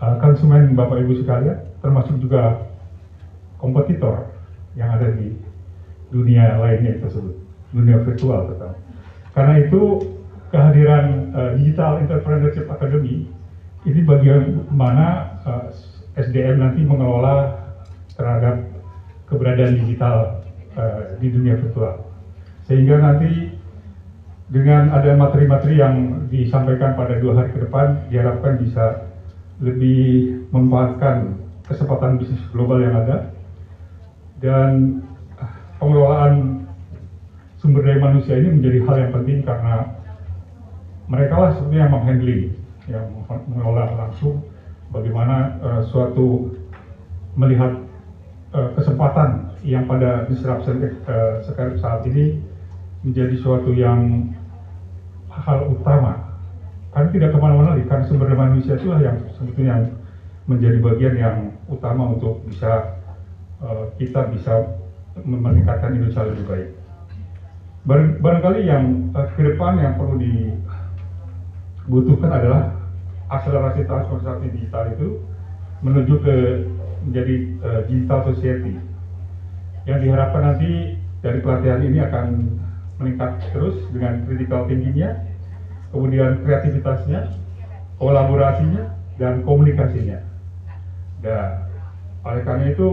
uh, 0.00 0.16
konsumen 0.20 0.76
Bapak 0.76 1.00
Ibu 1.02 1.24
sekalian 1.24 1.58
termasuk 1.80 2.20
juga 2.20 2.66
kompetitor 3.56 4.28
yang 4.76 4.92
ada 4.92 5.16
di 5.16 5.32
dunia 6.12 6.60
lainnya 6.60 7.00
tersebut, 7.00 7.34
dunia 7.72 7.98
virtual 8.04 8.52
terutama. 8.52 8.76
Karena 9.32 9.54
itu 9.64 9.82
kehadiran 10.52 11.34
uh, 11.34 11.50
Digital 11.58 12.04
Entrepreneurship 12.04 12.68
Academy 12.70 13.26
ini 13.86 14.00
bagian 14.02 14.66
mana 14.70 15.38
uh, 15.46 15.68
SDM 16.16 16.58
nanti 16.62 16.82
mengelola 16.82 17.54
terhadap 18.16 18.66
keberadaan 19.28 19.76
digital 19.84 20.42
uh, 20.74 21.14
di 21.20 21.28
dunia 21.30 21.60
virtual. 21.60 22.02
Sehingga 22.66 22.98
nanti 22.98 23.45
dengan 24.46 24.94
ada 24.94 25.10
materi-materi 25.18 25.82
yang 25.82 26.26
disampaikan 26.30 26.94
pada 26.94 27.18
dua 27.18 27.42
hari 27.42 27.50
ke 27.50 27.66
depan 27.66 28.06
diharapkan 28.06 28.62
bisa 28.62 29.10
lebih 29.58 30.38
memanfaatkan 30.54 31.34
kesempatan 31.66 32.22
bisnis 32.22 32.38
global 32.54 32.78
yang 32.78 32.94
ada. 32.94 33.34
Dan 34.38 35.02
ah, 35.40 35.50
pengelolaan 35.82 36.62
sumber 37.58 37.82
daya 37.82 37.98
manusia 37.98 38.38
ini 38.38 38.54
menjadi 38.54 38.78
hal 38.86 38.96
yang 39.02 39.12
penting 39.18 39.38
karena 39.42 39.74
mereka 41.10 41.34
lah 41.38 41.50
sebenarnya 41.58 41.82
yang 41.86 41.94
menghandling, 41.94 42.42
yang 42.86 43.06
mengelola 43.50 43.84
langsung 43.98 44.42
bagaimana 44.90 45.58
uh, 45.62 45.82
suatu 45.90 46.54
melihat 47.34 47.82
uh, 48.54 48.70
kesempatan 48.78 49.50
yang 49.66 49.86
pada 49.90 50.26
disruption 50.30 50.78
uh, 50.82 51.42
sekarang 51.42 51.78
saat 51.82 52.06
ini 52.06 52.38
menjadi 53.02 53.34
suatu 53.38 53.70
yang 53.74 54.30
hal 55.44 55.68
utama 55.68 56.26
karena 56.96 57.12
tidak 57.12 57.30
ke 57.36 57.36
mana-mana 57.36 57.76
lagi 57.76 57.84
karena 57.84 58.08
sumber 58.08 58.32
daya 58.32 58.40
manusia 58.40 58.80
itulah 58.80 59.00
yang 59.04 59.20
sebetulnya 59.36 59.92
menjadi 60.48 60.78
bagian 60.80 61.14
yang 61.18 61.36
utama 61.68 62.16
untuk 62.16 62.40
bisa 62.48 62.96
uh, 63.60 63.92
kita 64.00 64.32
bisa 64.32 64.80
meningkatkan 65.26 65.92
Indonesia 65.92 66.24
lebih 66.24 66.44
baik. 66.48 66.68
Barangkali 68.22 68.64
yang 68.64 69.12
uh, 69.12 69.28
ke 69.34 69.42
depan 69.42 69.76
yang 69.76 69.98
perlu 69.98 70.16
dibutuhkan 70.22 72.32
adalah 72.32 72.72
akselerasi 73.28 73.84
transformasi 73.90 74.54
digital 74.54 74.86
itu 74.94 75.18
menuju 75.82 76.14
ke 76.22 76.34
menjadi 77.06 77.34
uh, 77.60 77.80
digital 77.90 78.20
society. 78.30 78.78
Yang 79.86 79.98
diharapkan 80.08 80.42
nanti 80.42 80.70
dari 81.22 81.38
pelatihan 81.42 81.82
ini 81.82 81.98
akan 82.02 82.26
meningkat 83.02 83.30
terus 83.52 83.76
dengan 83.92 84.24
critical 84.24 84.66
thinkingnya, 84.70 85.25
kemudian 85.90 86.42
kreativitasnya, 86.42 87.30
kolaborasinya, 87.98 88.94
dan 89.16 89.42
komunikasinya. 89.42 90.20
Dan 91.22 91.66
oleh 92.26 92.42
karena 92.44 92.64
itu 92.72 92.88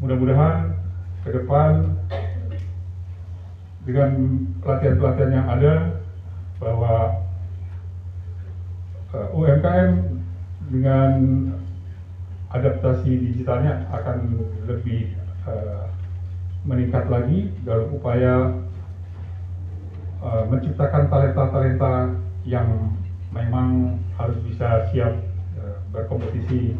mudah-mudahan 0.00 0.74
ke 1.24 1.30
depan 1.32 1.96
dengan 3.84 4.10
pelatihan-pelatihan 4.64 5.32
yang 5.32 5.48
ada 5.48 5.74
bahwa 6.56 6.94
eh, 9.12 9.28
UMKM 9.36 9.90
dengan 10.72 11.12
adaptasi 12.54 13.10
digitalnya 13.10 13.82
akan 13.90 14.38
lebih 14.70 15.10
uh, 15.44 15.90
meningkat 16.62 17.10
lagi 17.10 17.50
dalam 17.66 17.90
upaya 17.92 18.63
uh, 20.24 20.48
menciptakan 20.48 21.12
talenta-talenta 21.12 22.16
yang 22.48 22.96
memang 23.30 24.00
harus 24.16 24.40
bisa 24.48 24.88
siap 24.88 25.12
uh, 25.60 25.76
berkompetisi 25.92 26.74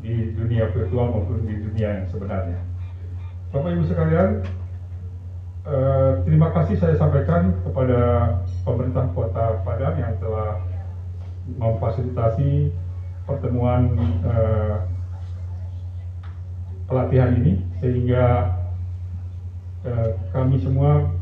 di 0.00 0.32
dunia 0.32 0.68
virtual 0.72 1.12
maupun 1.12 1.44
di 1.44 1.54
dunia 1.60 2.02
yang 2.02 2.06
sebenarnya. 2.08 2.60
Bapak 3.52 3.70
Ibu 3.76 3.84
sekalian, 3.84 4.30
eh, 5.68 6.12
terima 6.24 6.48
kasih 6.56 6.76
saya 6.80 6.96
sampaikan 6.96 7.52
kepada 7.66 8.32
pemerintah 8.64 9.10
Kota 9.12 9.60
Padang 9.66 9.96
yang 10.00 10.14
telah 10.22 10.56
memfasilitasi 11.58 12.72
pertemuan 13.28 13.92
eh, 14.24 14.76
pelatihan 16.88 17.36
ini 17.36 17.60
sehingga 17.84 18.56
eh, 19.84 20.16
kami 20.32 20.62
semua 20.64 21.04
eh, 21.04 21.19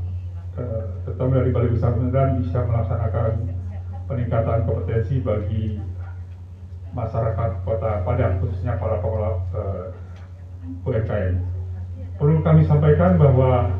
terutama 1.04 1.40
dari 1.40 1.50
Balai 1.54 1.70
Besar 1.72 1.94
Pendidikan 1.94 2.42
bisa 2.42 2.58
melaksanakan 2.64 3.32
peningkatan 4.08 4.58
kompetensi 4.64 5.20
bagi 5.20 5.78
masyarakat 6.96 7.50
kota 7.62 8.02
Padang 8.02 8.40
khususnya 8.40 8.80
para 8.80 8.98
pengelola 9.04 9.32
uh, 9.52 9.86
UMKM. 10.88 11.34
Perlu 12.18 12.42
kami 12.42 12.66
sampaikan 12.66 13.20
bahwa 13.20 13.70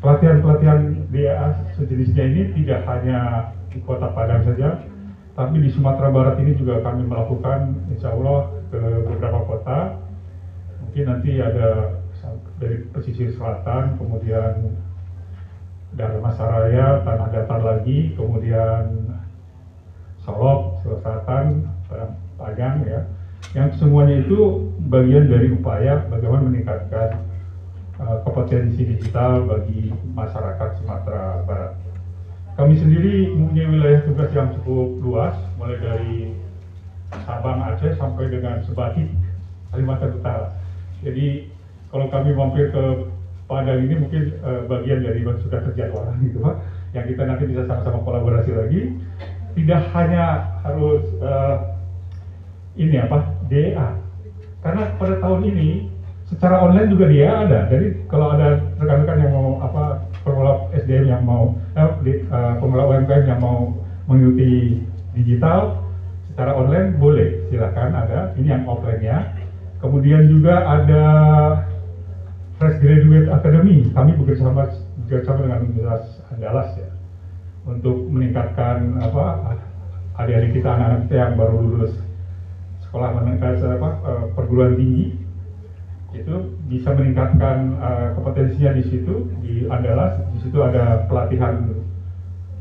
pelatihan-pelatihan 0.00 1.06
DA 1.12 1.54
sejenisnya 1.76 2.24
ini 2.24 2.42
tidak 2.56 2.80
hanya 2.88 3.18
di 3.70 3.78
kota 3.84 4.10
Padang 4.10 4.42
saja, 4.48 4.80
tapi 5.36 5.62
di 5.62 5.70
Sumatera 5.70 6.10
Barat 6.10 6.40
ini 6.42 6.56
juga 6.58 6.82
kami 6.82 7.06
melakukan 7.06 7.76
insya 7.92 8.10
Allah 8.16 8.50
ke 8.72 8.80
beberapa 9.06 9.46
kota. 9.46 10.00
Mungkin 10.82 11.04
nanti 11.06 11.38
ada 11.38 11.99
dari 12.60 12.84
pesisir 12.92 13.32
selatan, 13.34 13.96
kemudian 13.96 14.76
Dharmasaraya, 15.96 17.02
Tanah 17.02 17.28
Datar 17.32 17.60
lagi, 17.64 18.14
kemudian 18.14 19.16
Solok, 20.22 20.84
Selatan, 20.84 21.66
Padang 22.36 22.84
ya, 22.86 23.04
yang 23.56 23.68
semuanya 23.76 24.22
itu 24.22 24.70
bagian 24.86 25.26
dari 25.26 25.50
upaya 25.50 26.06
bagaimana 26.06 26.46
meningkatkan 26.46 27.20
uh, 27.98 28.22
kompetensi 28.22 28.86
digital 28.86 29.44
bagi 29.44 29.90
masyarakat 30.14 30.80
Sumatera 30.80 31.42
Barat. 31.44 31.72
Kami 32.54 32.76
sendiri 32.76 33.32
mempunyai 33.32 33.68
wilayah 33.72 34.00
tugas 34.06 34.30
yang 34.36 34.52
cukup 34.60 34.88
luas, 35.02 35.34
mulai 35.56 35.76
dari 35.80 36.16
Sabang 37.26 37.60
Aceh 37.60 37.98
sampai 37.98 38.30
dengan 38.30 38.62
Sebati, 38.62 39.04
Kalimantan 39.74 40.16
Utara. 40.20 40.54
Jadi 41.02 41.50
kalau 41.90 42.06
kami 42.08 42.30
mampir 42.34 42.70
ke 42.70 42.84
Padang 43.50 43.82
ini 43.82 43.98
mungkin 43.98 44.38
uh, 44.46 44.62
bagian 44.70 45.02
dari 45.02 45.26
sudah 45.26 45.58
terjadwalan 45.66 46.22
gitu 46.22 46.38
Pak. 46.38 46.54
yang 46.94 47.06
kita 47.10 47.22
nanti 47.26 47.50
bisa 47.50 47.66
sama-sama 47.66 47.98
kolaborasi 48.06 48.54
lagi. 48.54 48.94
Tidak 49.58 49.82
hanya 49.90 50.54
harus 50.62 51.02
uh, 51.18 51.74
ini 52.78 52.94
apa 53.02 53.26
DA, 53.50 53.98
karena 54.62 54.94
pada 55.02 55.18
tahun 55.18 55.50
ini 55.50 55.90
secara 56.30 56.62
online 56.62 56.94
juga 56.94 57.10
dia 57.10 57.26
ada. 57.42 57.66
Jadi 57.74 58.06
kalau 58.06 58.38
ada 58.38 58.62
rekan-rekan 58.78 59.18
yang 59.18 59.34
mau 59.34 59.58
apa 59.58 60.06
pemula 60.22 60.70
SDM 60.78 61.10
yang 61.10 61.22
mau 61.26 61.58
eh, 61.74 61.90
di, 62.06 62.12
uh, 62.30 62.54
pemula 62.62 62.86
UMKM 62.86 63.34
yang 63.34 63.42
mau 63.42 63.74
mengikuti 64.06 64.78
digital 65.18 65.82
secara 66.30 66.54
online 66.54 66.94
boleh 67.02 67.50
silakan 67.50 67.98
ada 67.98 68.30
ini 68.38 68.46
yang 68.46 68.62
offline-nya 68.62 69.34
kemudian 69.82 70.30
juga 70.30 70.62
ada 70.62 71.04
Fresh 72.60 72.76
Graduate 72.84 73.32
Academy 73.32 73.88
kami 73.96 74.12
bekerjasama 74.20 74.68
bekerjasama 75.08 75.48
dengan 75.48 75.64
Universitas 75.64 76.20
Andalas 76.28 76.76
ya 76.76 76.92
untuk 77.64 78.04
meningkatkan 78.12 79.00
apa 79.00 79.56
adik-adik 80.20 80.60
kita 80.60 80.68
anak-anak 80.68 81.00
kita 81.08 81.16
yang 81.16 81.34
baru 81.40 81.56
lulus 81.56 81.96
sekolah 82.84 83.16
menengah 83.16 83.56
apa 83.64 83.88
eh, 84.04 84.24
perguruan 84.36 84.76
tinggi 84.76 85.16
itu 86.10 86.34
bisa 86.66 86.90
meningkatkan 86.90 87.78
uh, 87.78 88.18
kompetensinya 88.18 88.74
di 88.74 88.82
situ 88.90 89.30
di 89.46 89.62
Andalas. 89.70 90.18
Di 90.34 90.42
situ 90.42 90.58
ada 90.58 91.06
pelatihan 91.06 91.70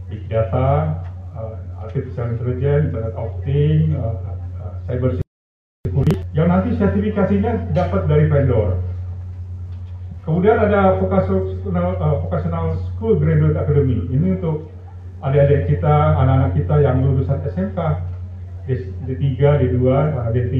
big 0.06 0.22
data 0.30 1.02
uh, 1.34 1.58
artificial 1.82 2.38
intelligence 2.38 2.94
internet 2.94 3.18
of 3.18 3.34
things 3.42 3.98
uh, 3.98 4.22
uh, 4.62 4.74
cyber 4.86 5.18
security. 5.18 6.14
Yang 6.38 6.48
nanti 6.54 6.70
sertifikasinya 6.78 7.74
dapat 7.74 8.06
dari 8.06 8.30
vendor 8.30 8.78
Kemudian 10.27 10.58
ada 10.60 10.99
vocational, 10.99 11.95
uh, 11.97 12.15
vocational 12.27 12.75
School 12.91 13.17
Graduate 13.17 13.55
Academy. 13.55 14.03
Ini 14.12 14.39
untuk 14.39 14.67
adik-adik 15.23 15.71
kita, 15.71 15.95
anak-anak 16.19 16.51
kita 16.60 16.75
yang 16.84 17.01
lulusan 17.03 17.39
SMK. 17.47 17.79
D3, 18.69 19.41
D2, 19.41 19.82
D3, 20.29 20.53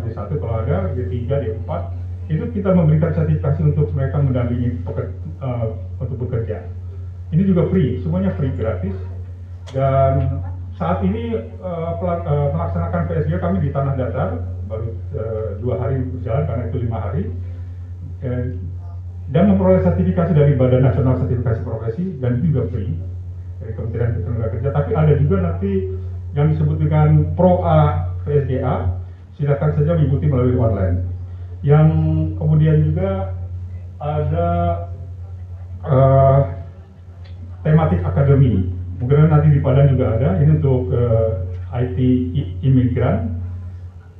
D1 0.00 0.28
kalau 0.40 0.54
ada, 0.64 0.96
D3, 0.96 1.28
D4. 1.28 1.70
Itu 2.32 2.48
kita 2.56 2.72
memberikan 2.72 3.12
sertifikasi 3.12 3.60
untuk 3.74 3.92
mereka 3.92 4.22
mendampingi 4.22 4.80
uh, 5.44 5.76
untuk 6.00 6.16
bekerja. 6.24 6.64
Ini 7.34 7.42
juga 7.44 7.68
free, 7.68 8.00
semuanya 8.00 8.32
free, 8.38 8.54
gratis. 8.56 8.96
Dan 9.76 10.40
saat 10.80 11.04
ini 11.04 11.36
uh, 11.60 12.00
melaksanakan 12.54 13.02
PSG 13.12 13.36
kami 13.36 13.60
di 13.60 13.68
Tanah 13.74 13.94
Datar, 13.98 14.40
baru 14.70 14.88
uh, 15.18 15.48
dua 15.60 15.74
hari 15.82 16.00
berjalan 16.00 16.46
karena 16.46 16.62
itu 16.70 16.78
lima 16.80 16.98
hari 17.02 17.22
dan 19.30 19.46
memperoleh 19.46 19.82
sertifikasi 19.86 20.34
dari 20.34 20.58
Badan 20.58 20.82
Nasional 20.82 21.22
Sertifikasi 21.22 21.62
Profesi 21.62 22.18
dan 22.18 22.42
juga 22.42 22.66
free 22.74 22.90
dari 23.62 23.72
Kementerian 23.78 24.18
Ketenagakerjaan. 24.18 24.74
Tapi 24.74 24.90
ada 24.98 25.12
juga 25.22 25.36
nanti 25.38 25.72
yang 26.34 26.46
disebut 26.54 26.76
dengan 26.82 27.30
Pro 27.38 27.62
A 27.62 28.10
PSDA, 28.26 28.98
silakan 29.38 29.70
saja 29.78 29.94
mengikuti 29.94 30.26
melalui 30.26 30.58
online. 30.58 31.06
Yang 31.62 31.88
kemudian 32.42 32.76
juga 32.90 33.38
ada 34.00 34.48
uh, 35.86 36.40
tematik 37.62 38.02
akademi. 38.02 38.72
Mungkin 38.98 39.30
nanti 39.30 39.48
di 39.54 39.60
Padang 39.62 39.94
juga 39.94 40.18
ada. 40.18 40.42
Ini 40.42 40.60
untuk 40.60 40.90
uh, 40.92 41.46
eh, 41.72 41.86
IT 41.86 41.98
imigran, 42.66 43.38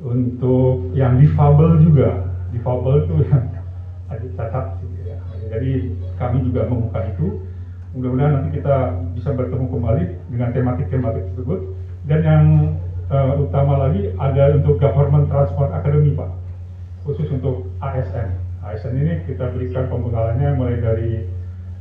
untuk 0.01 0.95
yang 0.95 1.19
difabel 1.19 1.83
juga. 1.83 2.31
Difabel 2.55 2.95
itu 3.09 3.15
yang 3.27 3.45
ada 4.13 4.27
cacat 4.37 4.80
jadi 5.51 5.91
kami 6.17 6.47
juga 6.47 6.71
membuka 6.71 7.03
itu. 7.11 7.43
Mudah-mudahan 7.91 8.33
nanti 8.39 8.63
kita 8.63 9.03
bisa 9.19 9.35
bertemu 9.35 9.67
kembali 9.67 10.05
dengan 10.31 10.49
tematik-tematik 10.55 11.35
tersebut. 11.35 11.75
Dan 12.07 12.21
yang 12.23 12.45
uh, 13.11 13.35
utama 13.43 13.83
lagi 13.83 14.15
ada 14.17 14.55
untuk 14.57 14.79
Government 14.79 15.27
Transport 15.27 15.75
Academy 15.75 16.15
Pak, 16.15 16.31
khusus 17.03 17.27
untuk 17.35 17.67
ASN. 17.83 18.31
ASN 18.63 18.95
ini 18.95 19.15
kita 19.27 19.51
berikan 19.51 19.91
pembekalannya 19.91 20.55
mulai 20.55 20.79
dari 20.79 21.27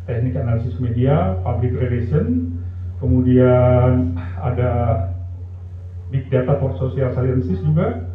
teknik 0.10 0.34
analisis 0.41 0.75
media, 0.82 1.38
public 1.45 1.77
relation, 1.77 2.58
kemudian 2.97 4.17
ada 4.41 5.05
big 6.10 6.25
data 6.34 6.58
for 6.58 6.73
social 6.82 7.13
sciences 7.13 7.62
juga, 7.62 8.10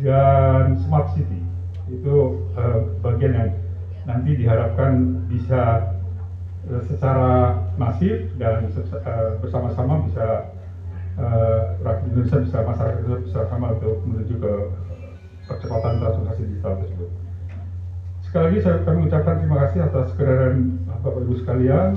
dan 0.00 0.80
smart 0.88 1.12
city. 1.12 1.44
Itu 1.92 2.40
uh, 2.56 2.88
bagian 3.04 3.36
yang 3.36 3.50
nanti 4.02 4.30
diharapkan 4.34 5.22
bisa 5.30 5.94
uh, 6.66 6.82
secara 6.90 7.58
masif 7.78 8.34
dan 8.38 8.66
uh, 8.70 9.38
bersama-sama 9.38 10.02
bisa 10.10 10.50
uh, 11.18 11.78
rakyat 11.82 12.04
Indonesia 12.10 12.38
bisa 12.42 12.58
masyarakat 12.66 12.96
Indonesia 13.02 13.26
bisa 13.30 13.40
sama 13.46 13.78
untuk 13.78 14.02
menuju 14.06 14.34
ke 14.42 14.54
percepatan 15.46 15.98
transformasi 16.02 16.42
digital 16.48 16.74
tersebut. 16.82 17.10
Sekali 18.26 18.44
lagi 18.48 18.58
saya 18.64 18.76
kami 18.86 19.00
ucapkan 19.10 19.36
terima 19.42 19.58
kasih 19.66 19.80
atas 19.84 20.08
kehadiran 20.16 20.56
Bapak 21.02 21.20
Ibu 21.26 21.34
sekalian 21.42 21.90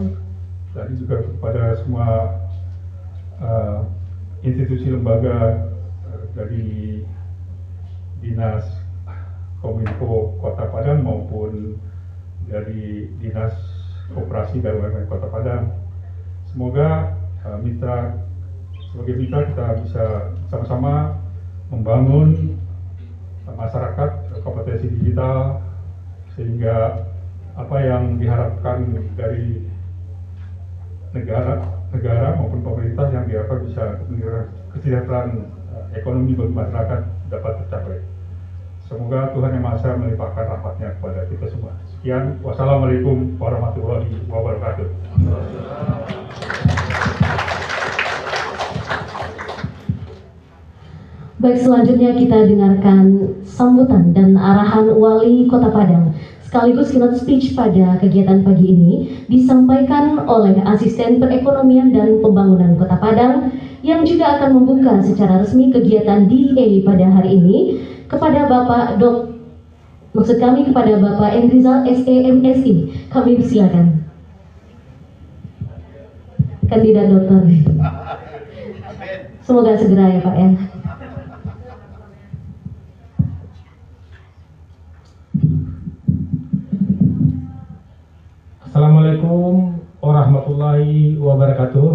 dan 0.76 0.88
juga 1.00 1.24
kepada 1.24 1.64
semua 1.80 2.08
uh, 3.40 3.80
institusi 4.44 4.92
lembaga 4.92 5.72
uh, 6.10 6.24
dari 6.36 7.02
dinas 8.20 8.66
Kominfo 9.64 10.36
Kota 10.42 10.68
Padang 10.70 11.06
maupun 11.06 11.80
dari 12.50 13.10
Dinas 13.18 13.54
Koperasi 14.14 14.62
BUMN 14.62 15.10
Kota 15.10 15.28
Padang. 15.30 15.74
Semoga 16.50 17.18
uh, 17.44 17.58
mitra 17.60 18.16
sebagai 18.94 19.16
mitra 19.20 19.40
kita 19.52 19.66
bisa 19.84 20.06
sama-sama 20.48 21.20
membangun 21.68 22.56
masyarakat 23.46 24.40
kompetensi 24.42 24.88
digital 25.00 25.60
sehingga 26.36 27.06
apa 27.56 27.78
yang 27.80 28.20
diharapkan 28.20 29.00
dari 29.16 29.64
negara 31.16 31.64
negara 31.96 32.36
maupun 32.36 32.60
pemerintah 32.60 33.08
yang 33.12 33.24
diharapkan 33.24 33.60
bisa 33.68 33.84
kesejahteraan 34.76 35.48
uh, 35.72 35.88
ekonomi 35.96 36.36
bagi 36.36 36.54
masyarakat 36.54 37.02
dapat 37.32 37.54
tercapai. 37.66 38.00
Semoga 38.86 39.34
Tuhan 39.34 39.56
Yang 39.58 39.64
Maha 39.66 39.76
Esa 39.82 39.98
melimpahkan 39.98 40.46
rahmatnya 40.46 40.90
kepada 41.00 41.26
kita 41.26 41.46
semua. 41.50 41.74
Sekian, 42.06 42.38
wassalamualaikum 42.46 43.34
warahmatullahi 43.42 44.06
wabarakatuh. 44.30 44.88
Baik, 51.42 51.58
selanjutnya 51.66 52.14
kita 52.14 52.46
dengarkan 52.46 53.06
sambutan 53.42 54.14
dan 54.14 54.38
arahan 54.38 54.94
Wali 54.94 55.50
Kota 55.50 55.74
Padang 55.74 56.14
sekaligus 56.46 56.94
keynote 56.94 57.18
speech 57.18 57.58
pada 57.58 57.98
kegiatan 57.98 58.46
pagi 58.46 58.70
ini 58.70 59.26
disampaikan 59.26 60.30
oleh 60.30 60.62
Asisten 60.62 61.18
Perekonomian 61.18 61.90
dan 61.90 62.22
Pembangunan 62.22 62.78
Kota 62.78 63.02
Padang 63.02 63.50
yang 63.82 64.06
juga 64.06 64.38
akan 64.38 64.62
membuka 64.62 65.02
secara 65.02 65.42
resmi 65.42 65.74
kegiatan 65.74 66.30
DA 66.30 66.86
pada 66.86 67.10
hari 67.10 67.42
ini 67.42 67.58
kepada 68.06 68.46
Bapak 68.46 69.02
Dok 69.02 69.35
maksud 70.16 70.40
kami 70.40 70.64
kepada 70.64 70.96
Bapak 70.96 71.36
Endrizal 71.36 71.84
SEMSI 71.84 72.76
kami 73.12 73.36
persilakan. 73.36 74.08
Kandidat 76.66 77.12
dokter 77.12 77.44
semoga 79.46 79.78
segera 79.78 80.16
ya 80.16 80.20
Pak 80.24 80.36
ya. 80.40 80.50
Assalamualaikum 88.66 89.78
warahmatullahi 90.00 91.20
wabarakatuh. 91.22 91.90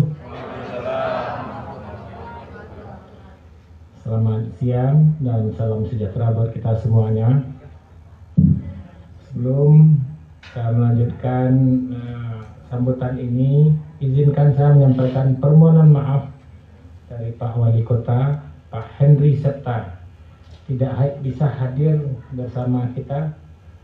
Selamat 4.01 4.43
siang 4.57 5.19
dan 5.21 5.51
salam 5.57 5.85
sejahtera 5.89 6.33
buat 6.33 6.55
kita 6.55 6.79
semuanya. 6.81 7.60
Sebelum 9.41 9.97
saya 10.53 10.69
melanjutkan 10.77 11.49
uh, 11.97 12.45
sambutan 12.69 13.17
ini, 13.17 13.73
izinkan 13.97 14.53
saya 14.53 14.77
menyampaikan 14.77 15.33
permohonan 15.41 15.97
maaf 15.97 16.29
dari 17.09 17.33
Pak 17.41 17.57
Wali 17.57 17.81
Kota, 17.81 18.37
Pak 18.69 19.01
Henry 19.01 19.41
Serta, 19.41 19.97
tidak 20.69 20.93
bisa 21.25 21.49
hadir 21.57 22.05
bersama 22.37 22.93
kita, 22.93 23.33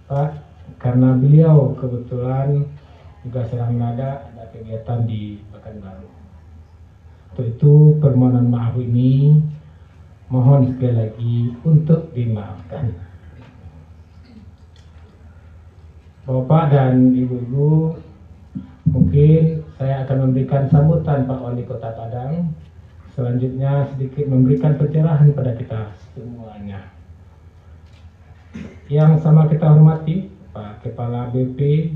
Pak, 0.05 0.45
karena 0.77 1.16
beliau 1.16 1.73
kebetulan 1.81 2.69
juga 3.25 3.49
sedang 3.49 3.81
ada 3.81 4.29
ada 4.29 4.45
kegiatan 4.53 5.09
di 5.09 5.40
Pekanbaru. 5.57 6.05
Untuk 7.33 7.47
itu 7.49 7.97
permohonan 8.05 8.53
maaf 8.53 8.77
ini 8.77 9.40
mohon 10.29 10.69
sekali 10.69 11.01
lagi 11.01 11.57
untuk 11.64 12.12
dimaafkan. 12.12 13.06
Bapak 16.27 16.75
dan 16.75 17.15
Ibu-ibu, 17.15 17.95
mungkin 18.91 19.62
saya 19.79 20.03
akan 20.03 20.27
memberikan 20.27 20.67
sambutan 20.67 21.23
Pak 21.23 21.39
Wali 21.39 21.62
Kota 21.62 21.95
Padang. 21.95 22.51
Selanjutnya 23.15 23.87
sedikit 23.95 24.27
memberikan 24.27 24.75
pencerahan 24.75 25.31
pada 25.31 25.55
kita 25.55 25.95
semuanya. 26.11 26.91
Yang 28.91 29.23
sama 29.23 29.47
kita 29.47 29.71
hormati 29.71 30.27
Pak 30.51 30.83
Kepala 30.83 31.31
BP 31.31 31.95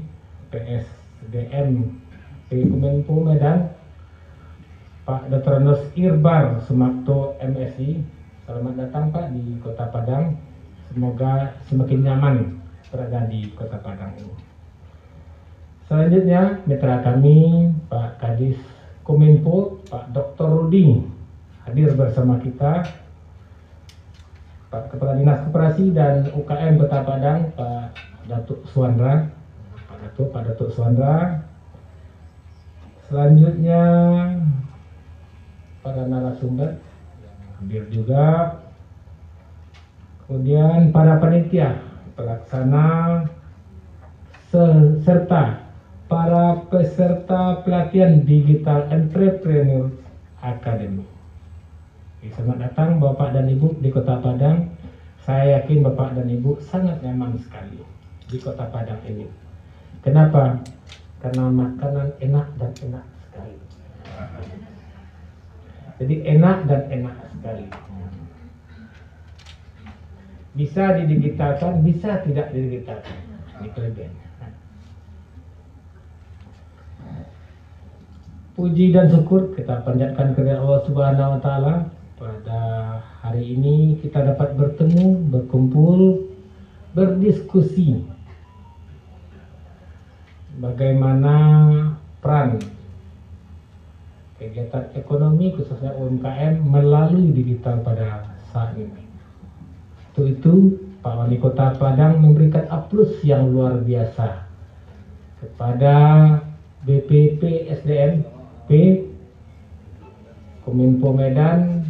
PSDM 0.54 1.90
Kemenpo 2.46 3.26
Medan 3.26 3.74
Pak 5.10 5.26
Dr. 5.26 5.58
Nos 5.58 5.82
Irbar 5.98 6.62
Sumakto 6.70 7.34
MSI. 7.42 7.98
Selamat 8.46 8.78
datang 8.78 9.10
Pak 9.10 9.34
di 9.34 9.58
Kota 9.58 9.90
Padang. 9.90 10.38
Semoga 10.86 11.58
semakin 11.66 11.98
nyaman 12.06 12.59
berada 12.90 13.30
di 13.30 13.54
Kota 13.54 13.78
Padang 13.78 14.18
ini. 14.18 14.34
Selanjutnya 15.86 16.62
mitra 16.66 17.02
kami 17.02 17.70
Pak 17.90 18.18
Kadis 18.22 18.58
Kominfo 19.06 19.82
Pak 19.90 20.14
Dr. 20.14 20.46
Rudi 20.46 21.02
hadir 21.66 21.94
bersama 21.98 22.38
kita 22.38 22.86
Pak 24.70 24.94
Kepala 24.94 25.18
Dinas 25.18 25.42
Koperasi 25.46 25.90
dan 25.90 26.30
UKM 26.30 26.78
Kota 26.78 27.02
Padang 27.02 27.50
Pak 27.58 27.94
Datuk 28.30 28.62
Suandra 28.70 29.34
Pak 29.90 29.98
Datuk 29.98 30.30
Pak 30.30 30.42
Datuk 30.46 30.70
Suandra 30.70 31.42
selanjutnya 33.10 33.82
para 35.82 36.06
narasumber 36.06 36.78
yang 37.18 37.38
hadir 37.58 37.84
juga 37.90 38.26
kemudian 40.26 40.94
para 40.94 41.18
panitia 41.18 41.89
pelaksana 42.20 43.24
serta 45.00 45.64
para 46.04 46.68
peserta 46.68 47.64
pelatihan 47.64 48.20
Digital 48.28 48.92
Entrepreneur 48.92 49.88
Academy. 50.44 51.08
Selamat 52.20 52.68
datang 52.68 53.00
Bapak 53.00 53.32
dan 53.32 53.48
Ibu 53.48 53.80
di 53.80 53.88
Kota 53.88 54.20
Padang. 54.20 54.68
Saya 55.24 55.64
yakin 55.64 55.80
Bapak 55.80 56.12
dan 56.20 56.28
Ibu 56.28 56.60
sangat 56.60 57.00
nyaman 57.00 57.40
sekali 57.40 57.80
di 58.28 58.36
Kota 58.36 58.68
Padang 58.68 59.00
ini. 59.08 59.24
Kenapa? 60.04 60.60
Karena 61.24 61.48
makanan 61.48 62.20
enak 62.20 62.46
dan 62.60 62.72
enak 62.84 63.04
sekali. 63.24 63.56
Jadi 66.00 66.14
enak 66.36 66.68
dan 66.68 66.82
enak 66.92 67.16
sekali. 67.32 67.64
Bisa 70.60 70.92
didigitalkan, 70.92 71.80
bisa 71.80 72.20
tidak 72.20 72.52
didigitalkan. 72.52 73.16
Ini 73.64 73.68
kelebihannya. 73.72 74.28
Puji 78.60 78.92
dan 78.92 79.08
syukur 79.08 79.56
kita 79.56 79.80
panjatkan 79.88 80.36
kepada 80.36 80.60
Allah 80.60 80.80
Subhanahu 80.84 81.32
wa 81.32 81.40
taala 81.40 81.74
pada 82.20 82.60
hari 83.24 83.56
ini 83.56 83.96
kita 84.04 84.20
dapat 84.20 84.52
bertemu, 84.52 85.32
berkumpul, 85.32 86.28
berdiskusi 86.92 88.04
bagaimana 90.60 91.36
peran 92.20 92.60
kegiatan 94.36 94.92
ekonomi 94.92 95.56
khususnya 95.56 95.96
UMKM 95.96 96.60
melalui 96.60 97.32
digital 97.32 97.80
pada 97.80 98.28
saat 98.52 98.76
ini. 98.76 99.09
Untuk 100.20 100.36
itu 100.36 100.54
Pak 101.00 101.16
Wali 101.16 101.40
Kota 101.40 101.72
Padang 101.80 102.20
memberikan 102.20 102.68
aplaus 102.68 103.24
yang 103.24 103.48
luar 103.48 103.80
biasa 103.80 104.44
kepada 105.40 105.96
BPP 106.84 107.72
SDM 107.80 108.20
P 108.68 109.00
Kominfo 110.60 111.16
Medan 111.16 111.88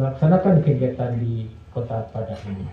melaksanakan 0.00 0.64
kegiatan 0.64 1.20
di 1.20 1.52
kota 1.76 2.08
Padang 2.08 2.40
ini. 2.48 2.72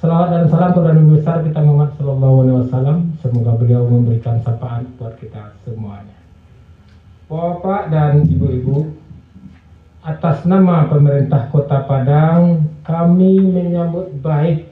Salawat 0.00 0.40
dan 0.40 0.48
salam 0.48 0.72
kepada 0.72 0.96
Nabi 0.96 1.20
besar 1.20 1.44
kita 1.44 1.60
Muhammad 1.60 1.92
Sallallahu 2.00 2.36
Alaihi 2.40 2.58
Wasallam. 2.64 2.98
Semoga 3.20 3.60
beliau 3.60 3.84
memberikan 3.84 4.40
sapaan 4.40 4.88
buat 4.96 5.20
kita 5.20 5.52
semuanya. 5.68 6.16
Bapak 7.28 7.92
dan 7.92 8.24
ibu-ibu, 8.24 8.88
atas 10.10 10.42
nama 10.42 10.90
pemerintah 10.90 11.46
Kota 11.54 11.86
Padang, 11.86 12.66
kami 12.82 13.38
menyambut 13.38 14.10
baik 14.18 14.66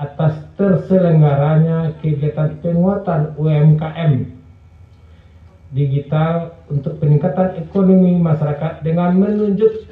atas 0.00 0.40
terselenggaranya 0.56 1.92
kegiatan 2.00 2.56
penguatan 2.64 3.36
UMKM 3.36 4.32
digital 5.76 6.56
untuk 6.72 6.96
peningkatan 6.96 7.60
ekonomi 7.60 8.16
masyarakat 8.16 8.80
dengan 8.80 9.12
menunjuk 9.20 9.88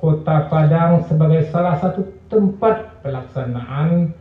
Kota 0.00 0.48
Padang 0.48 1.04
sebagai 1.04 1.48
salah 1.52 1.76
satu 1.76 2.08
tempat 2.32 3.04
pelaksanaan 3.04 4.16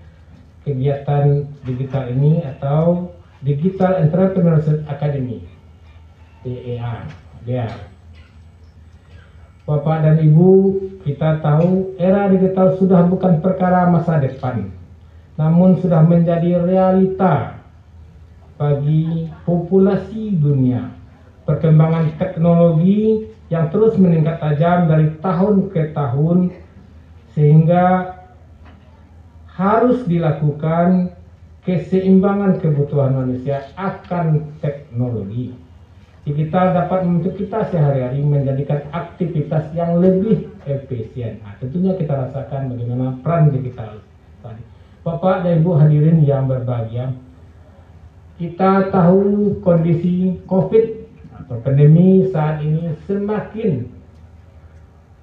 kegiatan 0.67 1.47
digital 1.63 2.11
ini 2.11 2.43
atau 2.43 3.11
Digital 3.45 4.01
Entrepreneurship 4.01 4.81
Academy 4.89 5.45
DEA. 6.41 7.05
DEA. 7.45 7.94
Bapak 9.65 10.05
dan 10.05 10.21
Ibu, 10.21 10.77
kita 11.01 11.41
tahu 11.41 11.97
era 11.97 12.29
digital 12.29 12.77
sudah 12.77 13.01
bukan 13.09 13.41
perkara 13.41 13.89
masa 13.89 14.21
depan, 14.21 14.69
namun 15.41 15.81
sudah 15.81 16.05
menjadi 16.05 16.61
realita 16.61 17.65
bagi 18.61 19.25
populasi 19.41 20.37
dunia 20.37 20.93
perkembangan 21.49 22.13
teknologi 22.21 23.25
yang 23.49 23.73
terus 23.73 23.97
meningkat 23.97 24.37
tajam 24.37 24.85
dari 24.85 25.17
tahun 25.17 25.73
ke 25.73 25.97
tahun 25.97 26.53
sehingga 27.33 28.13
harus 29.49 30.05
dilakukan 30.05 31.09
keseimbangan 31.65 32.61
kebutuhan 32.61 33.17
manusia 33.17 33.65
akan 33.73 34.45
teknologi. 34.61 35.64
Digital 36.25 36.73
dapat 36.73 37.05
membantu 37.05 37.37
kita 37.37 37.69
sehari-hari 37.69 38.17
menjadikan 38.25 38.81
aktivitas 38.89 39.69
yang 39.77 40.01
lebih 40.01 40.49
efisien. 40.65 41.37
Nah, 41.45 41.53
tentunya 41.61 41.93
kita 41.93 42.17
rasakan 42.17 42.73
bagaimana 42.73 43.21
peran 43.21 43.53
digital 43.53 44.01
tadi. 44.41 44.65
Bapak 45.05 45.45
dan 45.45 45.61
Ibu 45.61 45.71
hadirin 45.77 46.25
yang 46.25 46.49
berbahagia, 46.49 47.13
kita 48.41 48.89
tahu 48.89 49.53
kondisi 49.61 50.41
COVID 50.49 50.85
atau 51.45 51.61
pandemi 51.61 52.25
saat 52.33 52.57
ini 52.65 52.97
semakin 53.05 53.85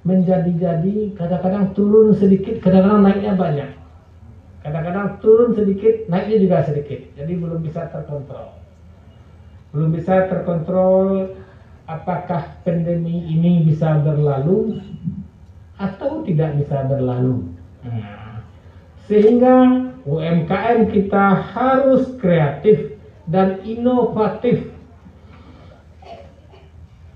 menjadi-jadi 0.07 1.19
kadang-kadang 1.19 1.75
turun 1.75 2.15
sedikit 2.15 2.62
kadang-kadang 2.62 3.03
naiknya 3.07 3.35
banyak 3.35 3.71
kadang-kadang 4.62 5.19
turun 5.23 5.55
sedikit 5.55 6.07
naiknya 6.11 6.37
juga 6.43 6.57
sedikit 6.67 7.01
jadi 7.19 7.33
belum 7.38 7.62
bisa 7.62 7.91
terkontrol 7.91 8.62
belum 9.73 9.91
bisa 9.97 10.29
terkontrol 10.29 11.33
apakah 11.89 12.61
pandemi 12.63 13.25
ini 13.29 13.65
bisa 13.67 14.01
berlalu 14.05 14.81
atau 15.81 16.23
tidak 16.23 16.61
bisa 16.61 16.85
berlalu 16.87 17.51
nah, 17.83 18.45
sehingga 19.09 19.89
UMKM 20.03 20.91
kita 20.91 21.27
harus 21.55 22.15
kreatif 22.19 22.99
dan 23.27 23.63
inovatif 23.63 24.73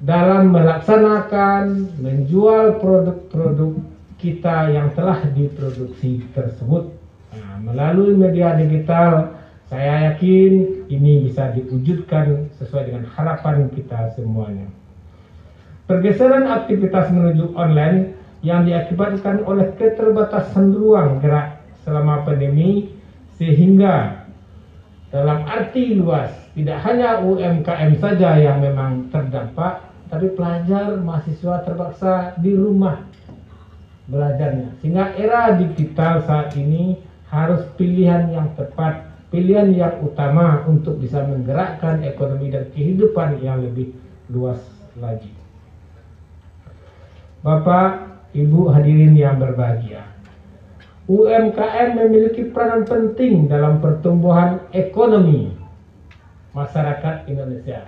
dalam 0.01 0.53
melaksanakan 0.53 1.89
menjual 1.99 2.79
produk-produk 2.79 3.81
kita 4.21 4.73
yang 4.73 4.93
telah 4.93 5.25
diproduksi 5.33 6.25
tersebut. 6.37 6.93
Nah, 7.33 7.57
melalui 7.61 8.17
media 8.17 8.57
digital, 8.57 9.36
saya 9.67 10.15
yakin 10.15 10.87
ini 10.87 11.27
bisa 11.27 11.51
diwujudkan 11.51 12.55
sesuai 12.55 12.87
dengan 12.87 13.05
harapan 13.11 13.67
kita 13.75 14.15
semuanya. 14.15 14.71
Pergeseran 15.91 16.47
aktivitas 16.47 17.11
menuju 17.11 17.55
online 17.59 18.15
yang 18.47 18.63
diakibatkan 18.63 19.43
oleh 19.43 19.75
keterbatasan 19.75 20.71
ruang 20.71 21.19
gerak 21.19 21.63
selama 21.83 22.23
pandemi 22.23 22.95
sehingga 23.39 24.27
dalam 25.11 25.47
arti 25.47 25.95
luas 25.99 26.31
tidak 26.55 26.83
hanya 26.83 27.23
UMKM 27.23 27.99
saja 28.03 28.39
yang 28.39 28.59
memang 28.59 29.07
terdampak 29.15 29.87
tapi 30.11 30.31
pelajar 30.35 30.99
mahasiswa 30.99 31.63
terpaksa 31.63 32.39
di 32.43 32.55
rumah 32.55 33.07
belajarnya 34.11 34.79
sehingga 34.83 35.15
era 35.19 35.55
digital 35.59 36.23
saat 36.27 36.55
ini 36.59 36.99
harus 37.31 37.67
pilihan 37.75 38.31
yang 38.31 38.51
tepat 38.55 39.06
pilihan 39.33 39.75
yang 39.75 39.95
utama 40.03 40.63
untuk 40.71 41.03
bisa 41.03 41.23
menggerakkan 41.27 42.03
ekonomi 42.07 42.51
dan 42.51 42.71
kehidupan 42.71 43.43
yang 43.43 43.63
lebih 43.63 43.93
luas 44.31 44.61
lagi 44.99 45.31
Bapak 47.43 48.19
Ibu 48.35 48.75
hadirin 48.75 49.15
yang 49.15 49.39
berbahagia 49.39 50.17
UMKM 51.07 51.95
memiliki 51.95 52.51
peranan 52.51 52.83
penting 52.83 53.47
dalam 53.47 53.79
pertumbuhan 53.79 54.59
ekonomi 54.75 55.55
masyarakat 56.51 57.31
Indonesia. 57.31 57.87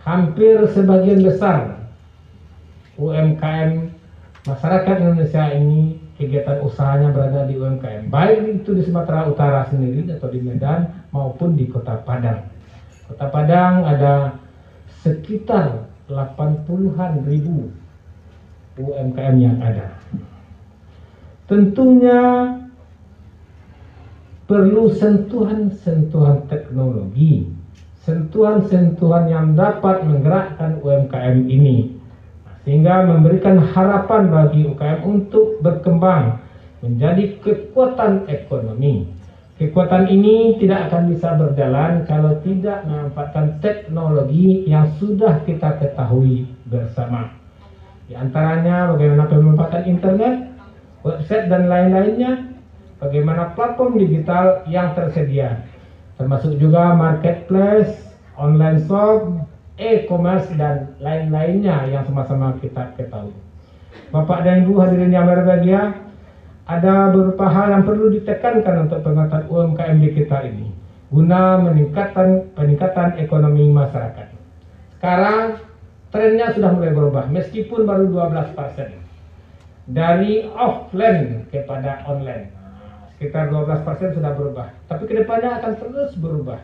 Hampir 0.00 0.64
sebagian 0.72 1.20
besar 1.20 1.76
UMKM 2.96 3.92
masyarakat 4.48 4.96
Indonesia 5.04 5.44
ini 5.52 6.00
kegiatan 6.14 6.62
usahanya 6.62 7.10
berada 7.10 7.46
di 7.46 7.58
UMKM, 7.58 8.06
baik 8.06 8.62
itu 8.62 8.70
di 8.70 8.82
Sumatera 8.86 9.26
Utara 9.26 9.66
sendiri 9.66 10.06
atau 10.14 10.30
di 10.30 10.38
Medan 10.38 11.06
maupun 11.10 11.58
di 11.58 11.66
Kota 11.66 11.98
Padang. 12.06 12.46
Kota 13.10 13.26
Padang 13.28 13.82
ada 13.82 14.38
sekitar 15.02 15.90
80-an 16.06 17.26
ribu 17.26 17.74
UMKM 18.78 19.36
yang 19.42 19.58
ada. 19.58 19.94
Tentunya 21.44 22.20
perlu 24.44 24.92
sentuhan-sentuhan 24.92 26.46
teknologi, 26.46 27.48
sentuhan-sentuhan 28.04 29.24
yang 29.28 29.46
dapat 29.56 30.04
menggerakkan 30.04 30.78
UMKM 30.78 31.48
ini 31.48 31.93
sehingga 32.64 33.04
memberikan 33.04 33.60
harapan 33.60 34.32
bagi 34.32 34.64
UKM 34.64 35.04
untuk 35.04 35.60
berkembang 35.60 36.40
menjadi 36.80 37.40
kekuatan 37.44 38.28
ekonomi. 38.28 39.08
Kekuatan 39.54 40.10
ini 40.10 40.58
tidak 40.58 40.90
akan 40.90 41.14
bisa 41.14 41.38
berjalan 41.38 42.02
kalau 42.10 42.34
tidak 42.42 42.82
memanfaatkan 42.90 43.62
teknologi 43.62 44.66
yang 44.66 44.90
sudah 44.98 45.46
kita 45.46 45.78
ketahui 45.78 46.48
bersama. 46.66 47.30
Di 48.10 48.18
antaranya 48.18 48.90
bagaimana 48.90 49.30
pemanfaatan 49.30 49.84
internet, 49.86 50.34
website 51.06 51.46
dan 51.46 51.70
lain-lainnya, 51.70 52.50
bagaimana 52.98 53.54
platform 53.54 53.96
digital 53.96 54.66
yang 54.66 54.92
tersedia, 54.98 55.62
termasuk 56.18 56.58
juga 56.58 56.92
marketplace, 56.92 57.94
online 58.34 58.82
shop, 58.90 59.43
e-commerce 59.80 60.50
dan 60.54 60.94
lain-lainnya 61.02 61.90
yang 61.90 62.02
sama-sama 62.06 62.54
kita 62.62 62.94
ketahui. 62.94 63.34
Bapak 64.10 64.46
dan 64.46 64.66
Ibu 64.66 64.78
hadirin 64.78 65.10
yang 65.10 65.26
berbahagia, 65.26 65.94
ada 66.64 67.10
beberapa 67.12 67.46
hal 67.50 67.66
yang 67.74 67.84
perlu 67.84 68.14
ditekankan 68.14 68.88
untuk 68.88 69.04
penguatan 69.04 69.42
UMKM 69.50 69.96
di 70.00 70.10
kita 70.16 70.38
ini 70.48 70.68
guna 71.14 71.62
meningkatkan 71.62 72.50
peningkatan 72.58 73.22
ekonomi 73.22 73.70
masyarakat. 73.70 74.34
Sekarang 74.98 75.62
trennya 76.10 76.50
sudah 76.50 76.74
mulai 76.74 76.90
berubah 76.90 77.30
meskipun 77.30 77.86
baru 77.86 78.10
12% 78.10 78.98
dari 79.94 80.48
offline 80.58 81.46
kepada 81.54 82.02
online. 82.10 82.50
Sekitar 83.14 83.46
12% 83.46 84.18
sudah 84.18 84.32
berubah, 84.34 84.74
tapi 84.90 85.06
ke 85.06 85.14
depannya 85.22 85.62
akan 85.62 85.72
terus 85.78 86.18
berubah. 86.18 86.58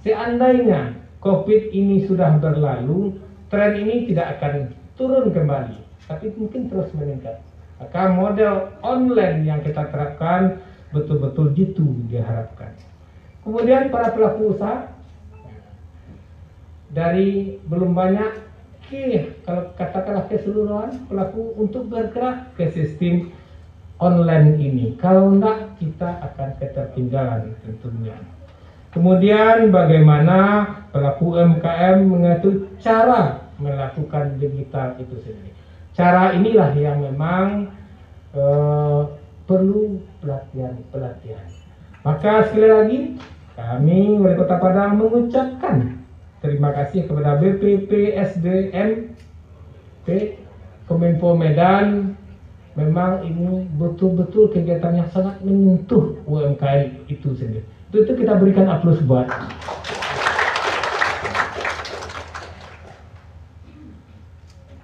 Seandainya 0.00 1.01
COVID 1.22 1.70
ini 1.70 2.02
sudah 2.10 2.34
berlalu, 2.42 3.14
tren 3.46 3.78
ini 3.78 4.10
tidak 4.10 4.38
akan 4.38 4.74
turun 4.98 5.30
kembali, 5.30 5.78
tapi 6.10 6.34
mungkin 6.34 6.66
terus 6.66 6.90
meningkat. 6.98 7.38
Maka 7.78 8.10
model 8.10 8.74
online 8.82 9.46
yang 9.46 9.62
kita 9.62 9.86
terapkan 9.90 10.58
betul-betul 10.90 11.54
jitu 11.54 11.86
diharapkan. 12.10 12.74
Kemudian 13.42 13.90
para 13.90 14.10
pelaku 14.14 14.54
usaha 14.54 14.90
dari 16.90 17.58
belum 17.66 17.94
banyak 17.94 18.30
ke 18.86 19.40
kalau 19.48 19.72
katakanlah 19.74 20.28
keseluruhan 20.28 21.08
pelaku 21.08 21.56
untuk 21.56 21.88
bergerak 21.88 22.52
ke 22.54 22.70
sistem 22.70 23.32
online 24.02 24.58
ini. 24.58 24.86
Kalau 25.00 25.32
enggak 25.32 25.78
kita 25.78 26.18
akan 26.18 26.50
ketertinggalan 26.60 27.54
tentunya. 27.64 28.18
Kemudian 28.92 29.72
bagaimana 29.72 30.68
pelaku 30.92 31.40
UMKM 31.40 32.04
mengatur 32.04 32.68
cara 32.76 33.48
melakukan 33.56 34.36
digital 34.36 35.00
itu 35.00 35.16
sendiri. 35.24 35.56
Cara 35.96 36.36
inilah 36.36 36.76
yang 36.76 37.00
memang 37.00 37.72
uh, 38.36 39.08
perlu 39.48 40.00
pelatihan-pelatihan. 40.20 41.48
Maka 42.04 42.52
sekali 42.52 42.68
lagi 42.68 42.98
kami 43.56 44.20
Wali 44.20 44.36
Kota 44.36 44.56
Padang 44.60 45.00
mengucapkan 45.00 46.02
terima 46.44 46.74
kasih 46.76 47.08
kepada 47.08 47.38
BPP 47.40 48.16
SDM 48.16 49.14
P 50.04 50.36
Kominfo 50.90 51.38
Medan 51.38 52.18
memang 52.72 53.20
ini 53.24 53.68
betul-betul 53.76 54.48
kegiatan 54.52 54.96
yang 54.96 55.08
sangat 55.12 55.40
menyentuh 55.44 56.16
UMKM 56.24 57.08
itu 57.08 57.36
sendiri 57.36 57.64
itu, 57.92 58.08
itu 58.08 58.24
kita 58.24 58.40
berikan 58.40 58.72
aplaus 58.72 59.04
buat. 59.04 59.28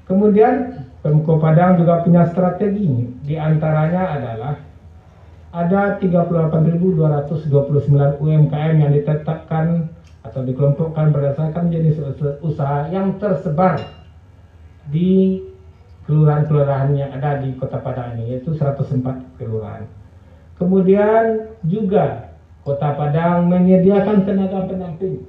Kemudian 0.05 0.85
Pemko 1.01 1.41
Padang 1.41 1.81
juga 1.81 2.05
punya 2.05 2.29
strategi. 2.29 3.09
Di 3.25 3.41
antaranya 3.41 4.13
adalah 4.13 4.61
ada 5.57 5.97
38.229 5.97 8.21
UMKM 8.21 8.75
yang 8.77 8.93
ditetapkan 8.93 9.89
atau 10.21 10.45
dikelompokkan 10.45 11.09
berdasarkan 11.09 11.73
jenis 11.73 11.97
usaha 12.45 12.93
yang 12.93 13.17
tersebar 13.17 13.81
di 14.93 15.41
kelurahan-kelurahan 16.09 16.97
yang 16.97 17.13
ada 17.13 17.45
di 17.45 17.53
Kota 17.61 17.77
Padang 17.85 18.17
ini 18.17 18.33
yaitu 18.33 18.57
104 18.57 19.05
kelurahan. 19.37 19.85
Kemudian 20.57 21.53
juga 21.69 22.33
Kota 22.65 22.97
Padang 22.97 23.53
menyediakan 23.53 24.25
tenaga 24.25 24.65
pendamping. 24.65 25.21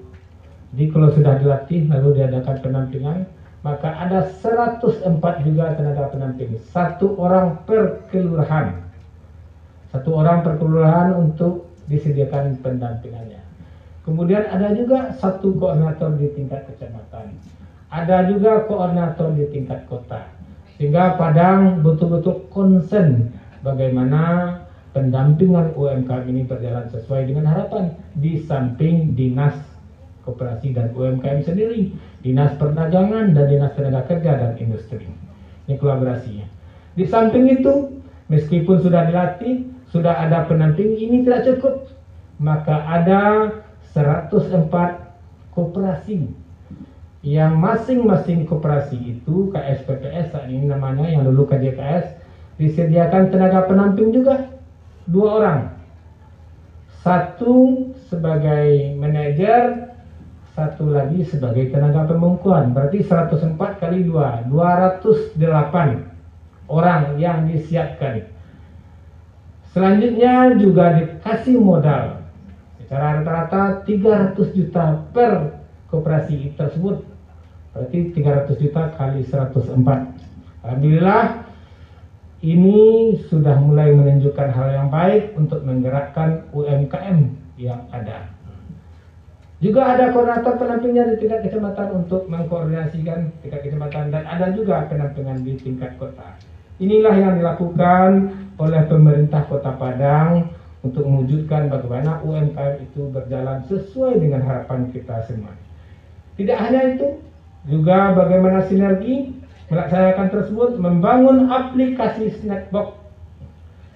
Jadi 0.72 0.86
kalau 0.88 1.12
sudah 1.12 1.36
dilatih 1.36 1.92
lalu 1.92 2.10
diadakan 2.24 2.56
pendampingan, 2.64 3.18
maka 3.60 3.92
ada 3.92 4.32
104 4.40 5.04
juga 5.44 5.76
tenaga 5.76 6.08
pendamping. 6.16 6.56
Satu 6.72 7.20
orang 7.20 7.60
per 7.68 8.08
kelurahan. 8.08 8.80
Satu 9.92 10.16
orang 10.16 10.48
per 10.48 10.56
kelurahan 10.56 11.12
untuk 11.12 11.68
disediakan 11.92 12.56
pendampingannya. 12.64 13.44
Kemudian 14.08 14.48
ada 14.48 14.72
juga 14.72 15.12
satu 15.20 15.60
koordinator 15.60 16.16
di 16.16 16.32
tingkat 16.32 16.64
kecamatan. 16.72 17.36
Ada 17.92 18.32
juga 18.32 18.64
koordinator 18.64 19.36
di 19.36 19.44
tingkat 19.52 19.84
kota. 19.92 20.39
Sehingga 20.80 21.20
Padang 21.20 21.84
betul-betul 21.84 22.48
konsen 22.56 23.36
bagaimana 23.60 24.56
pendampingan 24.96 25.76
UMKM 25.76 26.24
ini 26.32 26.48
berjalan 26.48 26.88
sesuai 26.88 27.28
dengan 27.28 27.52
harapan 27.52 28.00
di 28.16 28.40
samping 28.48 29.12
dinas 29.12 29.60
koperasi 30.24 30.72
dan 30.72 30.96
UMKM 30.96 31.44
sendiri, 31.44 31.92
dinas 32.24 32.56
perdagangan 32.56 33.36
dan 33.36 33.46
dinas 33.52 33.76
tenaga 33.76 34.08
kerja 34.08 34.32
dan 34.40 34.52
industri. 34.56 35.04
Ini 35.68 35.76
kolaborasinya. 35.76 36.48
Di 36.96 37.04
samping 37.12 37.60
itu, 37.60 38.00
meskipun 38.32 38.80
sudah 38.80 39.04
dilatih, 39.12 39.68
sudah 39.92 40.16
ada 40.16 40.48
pendamping, 40.48 40.96
ini 40.96 41.28
tidak 41.28 41.44
cukup. 41.44 41.92
Maka 42.40 42.88
ada 42.88 43.52
104 43.92 44.72
koperasi 45.52 46.39
yang 47.20 47.60
masing-masing 47.60 48.48
koperasi 48.48 48.96
itu 48.96 49.52
KSPPS 49.52 50.32
saat 50.32 50.48
ini 50.48 50.72
namanya 50.72 51.04
yang 51.04 51.28
dulu 51.28 51.44
KJKS 51.52 52.16
disediakan 52.56 53.28
tenaga 53.28 53.68
penamping 53.68 54.16
juga 54.16 54.48
dua 55.04 55.28
orang. 55.44 55.60
Satu 57.04 57.88
sebagai 58.08 58.96
manajer, 58.96 59.92
satu 60.56 60.92
lagi 60.92 61.24
sebagai 61.28 61.72
tenaga 61.72 62.08
pembungkuan. 62.08 62.72
Berarti 62.76 63.04
104 63.04 63.56
kali 63.80 64.04
2, 64.08 64.52
208 64.52 66.08
orang 66.68 67.16
yang 67.20 67.48
disiapkan. 67.48 68.28
Selanjutnya 69.72 70.56
juga 70.60 71.00
dikasih 71.00 71.56
modal 71.60 72.20
secara 72.80 73.22
rata-rata 73.22 73.86
300 73.86 74.56
juta 74.58 75.08
per 75.14 75.59
koperasi 75.90 76.54
tersebut. 76.56 77.06
Berarti 77.74 78.14
300 78.18 78.62
juta 78.62 78.84
kali 78.98 79.22
104. 79.26 80.66
Alhamdulillah 80.66 81.50
ini 82.40 82.80
sudah 83.28 83.60
mulai 83.60 83.92
menunjukkan 83.92 84.50
hal 84.56 84.68
yang 84.72 84.88
baik 84.88 85.36
untuk 85.36 85.62
menggerakkan 85.68 86.48
UMKM 86.56 87.36
yang 87.60 87.84
ada. 87.92 88.32
Juga 89.60 89.92
ada 89.92 90.16
koordinator 90.16 90.56
penampingnya 90.56 91.04
di 91.12 91.16
tingkat 91.20 91.44
kecamatan 91.44 92.00
untuk 92.00 92.32
mengkoordinasikan 92.32 93.44
tingkat 93.44 93.60
kecamatan 93.68 94.08
dan 94.08 94.24
ada 94.24 94.56
juga 94.56 94.88
penampingan 94.88 95.44
di 95.44 95.60
tingkat 95.60 96.00
kota. 96.00 96.40
Inilah 96.80 97.12
yang 97.12 97.36
dilakukan 97.36 98.32
oleh 98.56 98.82
pemerintah 98.88 99.44
Kota 99.52 99.76
Padang 99.76 100.48
untuk 100.80 101.04
mewujudkan 101.04 101.68
bagaimana 101.68 102.24
UMKM 102.24 102.88
itu 102.88 103.12
berjalan 103.12 103.68
sesuai 103.68 104.16
dengan 104.16 104.48
harapan 104.48 104.88
kita 104.96 105.28
semua. 105.28 105.52
Tidak 106.40 106.56
hanya 106.56 106.96
itu, 106.96 107.20
juga 107.68 108.16
bagaimana 108.16 108.64
sinergi 108.72 109.36
melaksanakan 109.68 110.28
tersebut 110.32 110.80
membangun 110.80 111.52
aplikasi 111.52 112.32
Snackbox. 112.40 112.96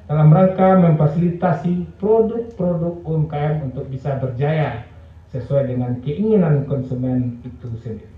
dalam 0.04 0.36
rangka 0.36 0.76
memfasilitasi 0.84 1.96
produk-produk 1.96 3.02
UMKM 3.08 3.72
untuk 3.72 3.88
bisa 3.88 4.20
berjaya 4.20 4.84
sesuai 5.32 5.72
dengan 5.72 5.96
keinginan 6.04 6.68
konsumen 6.68 7.40
itu 7.48 7.72
sendiri. 7.80 8.12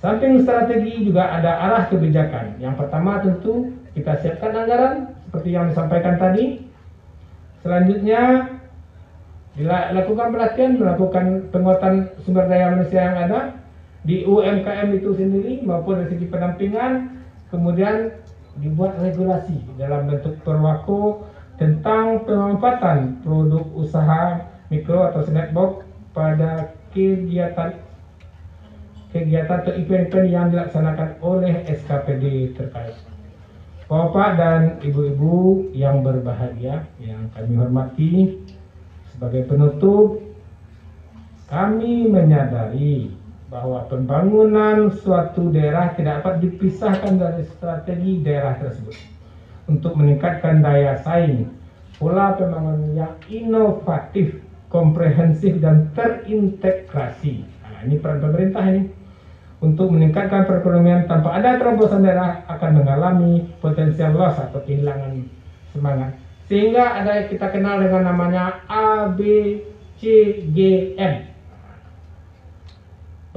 Samping 0.00 0.42
strategi 0.42 1.04
juga 1.04 1.36
ada 1.36 1.52
arah 1.58 1.84
kebijakan. 1.92 2.58
Yang 2.64 2.74
pertama 2.80 3.20
tentu 3.20 3.76
kita 3.92 4.18
siapkan 4.24 4.56
anggaran 4.56 5.12
seperti 5.28 5.48
yang 5.52 5.68
disampaikan 5.68 6.16
tadi. 6.16 6.64
Selanjutnya 7.60 8.48
dilakukan 9.58 10.30
pelatihan, 10.30 10.72
melakukan 10.78 11.26
penguatan 11.50 12.06
sumber 12.22 12.46
daya 12.46 12.78
manusia 12.78 13.10
yang 13.10 13.18
ada 13.18 13.40
di 14.06 14.22
UMKM 14.22 14.94
itu 14.94 15.10
sendiri 15.18 15.66
maupun 15.66 15.98
dari 15.98 16.14
segi 16.14 16.26
pendampingan, 16.30 17.18
kemudian 17.50 18.14
dibuat 18.62 18.94
regulasi 19.02 19.58
dalam 19.74 20.06
bentuk 20.06 20.38
perwako 20.46 21.26
tentang 21.58 22.22
pemanfaatan 22.22 23.18
produk 23.26 23.66
usaha 23.74 24.46
mikro 24.70 25.10
atau 25.10 25.26
snackbox 25.26 25.82
pada 26.14 26.70
kegiatan 26.94 27.74
kegiatan 29.10 29.64
atau 29.64 29.72
event-event 29.74 30.28
yang 30.28 30.46
dilaksanakan 30.52 31.18
oleh 31.24 31.64
SKPD 31.66 32.54
terkait. 32.54 32.94
Bapak 33.88 34.36
dan 34.36 34.60
ibu-ibu 34.84 35.64
yang 35.72 36.04
berbahagia, 36.04 36.84
yang 37.00 37.32
kami 37.32 37.56
hormati, 37.56 38.36
sebagai 39.18 39.50
penutup, 39.50 40.22
kami 41.50 42.06
menyadari 42.06 43.10
bahwa 43.50 43.82
pembangunan 43.90 44.94
suatu 44.94 45.50
daerah 45.50 45.90
tidak 45.98 46.22
dapat 46.22 46.46
dipisahkan 46.46 47.18
dari 47.18 47.42
strategi 47.50 48.22
daerah 48.22 48.54
tersebut 48.62 48.94
untuk 49.66 49.98
meningkatkan 49.98 50.62
daya 50.62 51.02
saing, 51.02 51.50
pola 51.98 52.38
pembangunan 52.38 52.94
yang 52.94 53.18
inovatif, 53.26 54.38
komprehensif 54.70 55.58
dan 55.58 55.90
terintegrasi. 55.98 57.42
Nah, 57.42 57.90
ini 57.90 57.98
peran 57.98 58.22
pemerintah 58.22 58.70
ini 58.70 58.86
untuk 59.58 59.90
meningkatkan 59.90 60.46
perekonomian 60.46 61.10
tanpa 61.10 61.42
ada 61.42 61.58
terobosan 61.58 62.06
daerah 62.06 62.46
akan 62.46 62.86
mengalami 62.86 63.50
potensial 63.58 64.14
loss 64.14 64.38
atau 64.38 64.62
kehilangan 64.62 65.26
semangat. 65.74 66.27
Sehingga 66.48 66.96
ada 67.04 67.20
yang 67.22 67.28
kita 67.28 67.52
kenal 67.52 67.76
dengan 67.84 68.08
namanya 68.08 68.64
ABCGM 68.72 69.68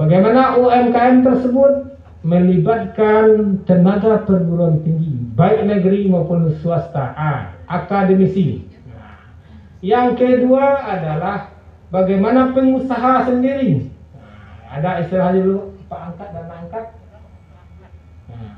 Bagaimana 0.02 0.56
UMKM 0.58 1.22
tersebut 1.22 1.94
melibatkan 2.26 3.58
tenaga 3.68 4.24
perguruan 4.26 4.82
tinggi, 4.82 5.14
baik 5.38 5.62
negeri 5.62 6.10
maupun 6.10 6.58
swasta, 6.58 7.14
A, 7.14 7.54
akademisi. 7.70 8.66
Yang 9.78 10.08
kedua 10.18 10.80
adalah 10.86 11.54
bagaimana 11.94 12.50
pengusaha 12.50 13.30
sendiri. 13.30 13.90
Ada 14.70 15.06
istilah 15.06 15.30
dulu 15.36 15.76
Pak 15.86 16.00
angkat 16.08 16.28
dan 16.32 16.46
angkat. 16.48 16.84
Nah, 18.32 18.54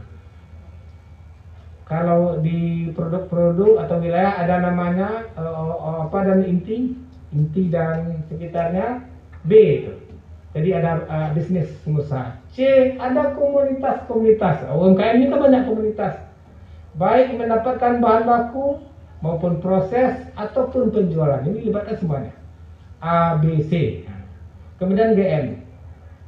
kalau 1.84 2.40
di 2.40 2.88
produk-produk 2.96 3.84
atau 3.84 4.00
wilayah 4.00 4.40
ada 4.40 4.56
namanya 4.64 5.28
uh, 5.36 6.08
apa 6.08 6.18
dan 6.24 6.40
inti, 6.48 6.96
inti 7.28 7.68
dan 7.68 8.24
sekitarnya 8.32 9.04
B 9.44 9.52
itu. 9.52 9.92
Jadi 10.56 10.70
ada 10.70 11.04
uh, 11.04 11.28
bisnis 11.36 11.68
pengusaha. 11.84 12.40
C 12.56 12.94
ada 12.96 13.36
komunitas-komunitas. 13.36 14.64
UMKM 14.70 15.14
ini 15.20 15.26
kan 15.28 15.40
banyak 15.44 15.62
komunitas. 15.68 16.14
Baik 16.94 17.36
mendapatkan 17.36 17.98
bahan 17.98 18.24
baku 18.24 18.80
maupun 19.20 19.58
proses 19.58 20.14
ataupun 20.38 20.94
penjualan. 20.94 21.42
Ini 21.42 21.68
libatkan 21.68 21.98
semuanya. 21.98 22.32
A, 23.02 23.36
B, 23.36 23.60
C. 23.66 24.04
Kemudian 24.78 25.18
GM. 25.18 25.58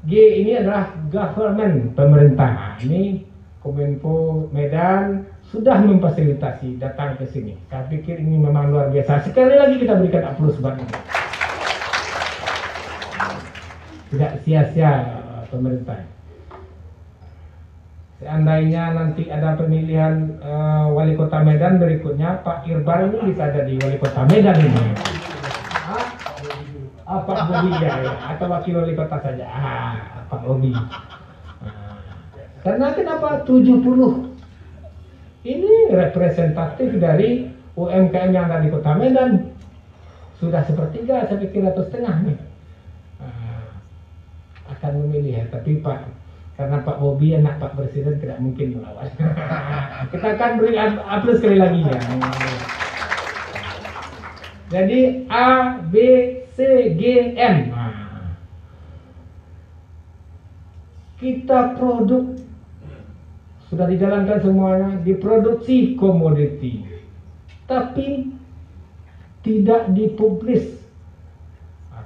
G 0.04 0.12
ini 0.42 0.58
adalah 0.58 0.92
government 1.08 1.94
pemerintah. 1.94 2.76
Ini 2.82 3.24
Kominfo 3.62 4.46
Medan 4.54 5.26
sudah 5.50 5.78
memfasilitasi 5.78 6.82
datang 6.82 7.14
ke 7.18 7.26
sini. 7.30 7.54
Saya 7.70 7.86
pikir 7.86 8.18
ini 8.18 8.38
memang 8.38 8.74
luar 8.74 8.90
biasa. 8.90 9.26
Sekali 9.26 9.54
lagi 9.54 9.78
kita 9.78 9.94
berikan 9.94 10.26
aplaus 10.26 10.58
ini 10.58 10.86
tidak 14.10 14.32
sia-sia 14.46 14.92
pemerintah. 15.50 15.98
Seandainya 18.16 18.96
nanti 18.96 19.28
ada 19.28 19.60
pemilihan 19.60 20.40
uh, 20.40 20.88
wali 20.88 21.12
kota 21.20 21.44
Medan 21.44 21.76
berikutnya, 21.76 22.40
Pak 22.40 22.64
Irbar 22.64 23.12
ini 23.12 23.28
bisa 23.28 23.52
jadi 23.52 23.76
wali 23.76 23.98
kota 24.00 24.24
Medan 24.24 24.56
ini. 24.56 24.82
Ah, 25.84 26.04
ah 27.04 27.20
Pak 27.28 27.38
Bobi 27.44 27.70
ya, 27.76 27.92
ya, 28.00 28.12
atau 28.32 28.48
wakil 28.48 28.80
wali 28.80 28.96
kota 28.96 29.20
saja. 29.20 29.44
Ah, 29.44 30.24
Pak 30.32 30.48
Bobi. 30.48 30.72
Ah. 30.72 30.88
Karena 32.64 32.88
kenapa 32.96 33.44
70 33.44 33.84
ini 35.46 35.94
representatif 35.94 36.98
dari 36.98 37.46
UMKM 37.78 38.30
yang 38.34 38.50
ada 38.50 38.58
di 38.58 38.68
kota 38.74 38.98
Medan 38.98 39.54
sudah 40.42 40.66
sepertiga 40.66 41.24
saya 41.30 41.38
pikir 41.38 41.62
atau 41.62 41.86
setengah 41.86 42.26
nih 42.26 42.38
akan 44.76 44.92
memilih 45.06 45.42
ya. 45.42 45.44
Tapi 45.48 45.80
Pak 45.80 45.98
karena 46.56 46.80
Pak 46.80 46.96
Bobi 46.98 47.36
anak 47.36 47.60
Pak 47.60 47.76
Presiden 47.76 48.16
tidak 48.16 48.40
mungkin 48.40 48.80
melawan. 48.80 49.08
Kita 50.12 50.28
akan 50.36 50.50
beri 50.56 50.74
aplaus 50.80 51.38
sekali 51.40 51.58
lagi 51.60 51.80
ya. 51.84 51.98
Jadi 54.66 55.00
A, 55.30 55.78
B, 55.78 55.94
C, 56.58 56.58
G, 56.98 57.02
M. 57.38 57.56
Nah. 57.70 58.34
Kita 61.16 61.78
produk 61.78 62.34
sudah 63.68 63.86
dijalankan 63.90 64.38
semuanya, 64.42 64.90
diproduksi 65.02 65.98
komoditi, 65.98 66.86
tapi 67.66 68.30
tidak 69.42 69.90
dipublis. 69.94 70.78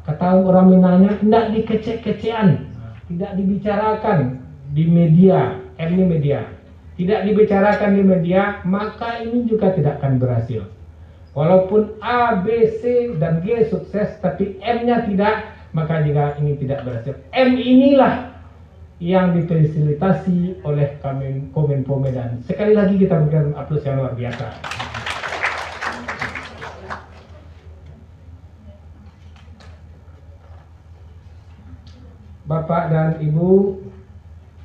Kata 0.01 0.41
orang 0.41 0.73
Minangnya 0.73 1.13
tidak 1.21 1.45
dikecek-kecean 1.55 2.71
tidak 3.11 3.33
dibicarakan 3.35 4.39
di 4.71 4.87
media 4.87 5.59
M 5.83 5.99
ini 5.99 6.05
media. 6.07 6.47
Tidak 6.95 7.27
dibicarakan 7.27 7.99
di 7.99 8.03
media 8.07 8.63
maka 8.63 9.19
ini 9.27 9.51
juga 9.51 9.75
tidak 9.75 9.99
akan 9.99 10.23
berhasil. 10.23 10.63
Walaupun 11.35 11.99
A, 12.03 12.39
B, 12.43 12.71
C, 12.79 13.15
dan 13.19 13.43
G 13.43 13.67
sukses 13.67 14.15
tapi 14.23 14.61
M-nya 14.63 15.11
tidak 15.11 15.59
maka 15.75 16.07
juga 16.07 16.39
ini 16.39 16.55
tidak 16.61 16.87
berhasil. 16.87 17.19
M 17.35 17.59
inilah 17.59 18.30
yang 19.01 19.33
difasilitasi 19.33 20.61
oleh 20.61 21.01
Kominfo 21.57 21.97
Medan 21.97 22.45
sekali 22.45 22.77
lagi 22.77 23.01
kita 23.01 23.17
berikan 23.17 23.57
aplaus 23.57 23.83
yang 23.83 23.97
luar 23.99 24.13
biasa 24.13 24.47
Bapak 32.51 32.91
dan 32.91 33.11
Ibu, 33.23 33.79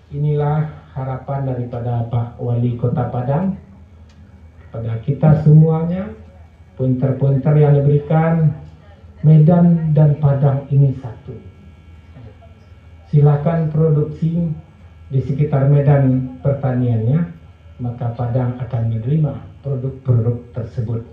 inilah 0.10 0.90
harapan 0.98 1.46
daripada 1.46 2.10
Pak 2.10 2.42
Wali 2.42 2.74
Kota 2.82 3.14
Padang 3.14 3.62
pada 4.74 4.98
kita 5.06 5.46
semuanya, 5.46 6.10
pointer-pointer 6.82 7.54
yang 7.54 7.78
diberikan 7.78 8.58
Medan 9.22 9.94
dan 9.94 10.18
Padang 10.18 10.66
ini 10.74 10.98
satu. 10.98 11.38
Silakan 13.16 13.72
produksi 13.72 14.44
di 15.08 15.24
sekitar 15.24 15.72
Medan 15.72 16.36
pertaniannya, 16.44 17.24
maka 17.80 18.12
Padang 18.12 18.60
akan 18.60 18.92
menerima 18.92 19.40
produk-produk 19.64 20.52
tersebut. 20.52 21.08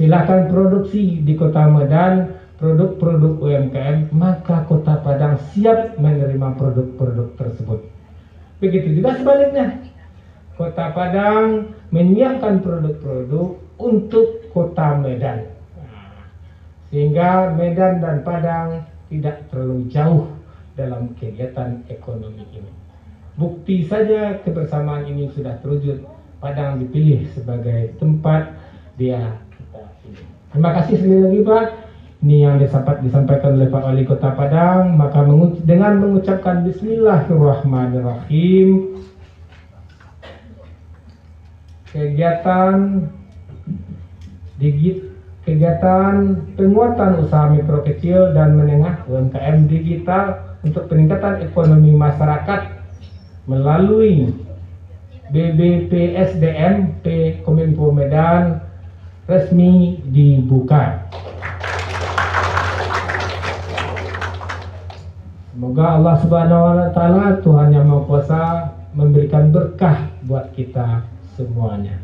Silakan 0.00 0.48
produksi 0.48 1.20
di 1.20 1.36
Kota 1.36 1.68
Medan 1.68 2.40
produk-produk 2.56 3.36
UMKM, 3.44 4.16
maka 4.16 4.64
Kota 4.64 4.96
Padang 5.04 5.36
siap 5.52 6.00
menerima 6.00 6.56
produk-produk 6.56 7.36
tersebut. 7.36 7.92
Begitu 8.64 8.96
juga 8.96 9.20
sebaliknya. 9.20 9.76
Kota 10.56 10.88
Padang 10.96 11.68
menyiapkan 11.92 12.64
produk-produk 12.64 13.60
untuk 13.76 14.48
Kota 14.56 14.96
Medan. 15.04 15.52
Sehingga 16.88 17.52
Medan 17.60 18.00
dan 18.00 18.24
Padang 18.24 18.88
tidak 19.12 19.52
terlalu 19.52 19.92
jauh 19.92 20.40
dalam 20.78 21.16
kegiatan 21.16 21.82
ekonomi 21.88 22.44
ini. 22.52 22.72
Bukti 23.36 23.88
saja 23.88 24.40
kebersamaan 24.44 25.08
ini 25.08 25.32
sudah 25.32 25.56
terwujud. 25.60 26.04
Padang 26.42 26.82
dipilih 26.82 27.30
sebagai 27.30 27.94
tempat 28.02 28.50
dia 28.98 29.38
kita 29.54 29.82
pilih. 30.02 30.26
Terima 30.50 30.70
kasih 30.74 30.98
sekali 30.98 31.20
lagi 31.22 31.40
Pak 31.46 31.66
ini 32.22 32.46
yang 32.46 32.62
disampaikan 33.02 33.58
oleh 33.58 33.66
Pak 33.66 33.82
Wali 33.82 34.06
Kota 34.06 34.30
Padang 34.30 34.94
maka 34.94 35.26
dengan 35.66 35.98
mengucapkan 35.98 36.62
Bismillahirrahmanirrahim 36.62 38.94
kegiatan 41.90 43.10
digit 44.62 45.10
kegiatan 45.42 46.46
penguatan 46.54 47.26
usaha 47.26 47.50
mikro 47.50 47.82
kecil 47.82 48.30
dan 48.30 48.54
menengah 48.54 49.02
UMKM 49.10 49.66
digital 49.66 50.51
untuk 50.62 50.86
peningkatan 50.86 51.42
ekonomi 51.42 51.90
masyarakat 51.90 52.70
melalui 53.50 54.30
BBPSDM 55.34 57.02
P 57.02 57.06
Kominfo 57.42 57.90
Medan 57.90 58.62
resmi 59.26 59.98
dibuka. 60.06 61.10
Semoga 65.52 65.84
Allah 65.98 66.16
Subhanahu 66.22 66.62
wa 66.62 66.90
taala 66.90 67.24
Tuhan 67.42 67.68
yang 67.74 67.86
Maha 67.86 68.02
Kuasa 68.06 68.42
memberikan 68.94 69.50
berkah 69.50 70.10
buat 70.26 70.50
kita 70.54 71.06
semuanya. 71.34 71.96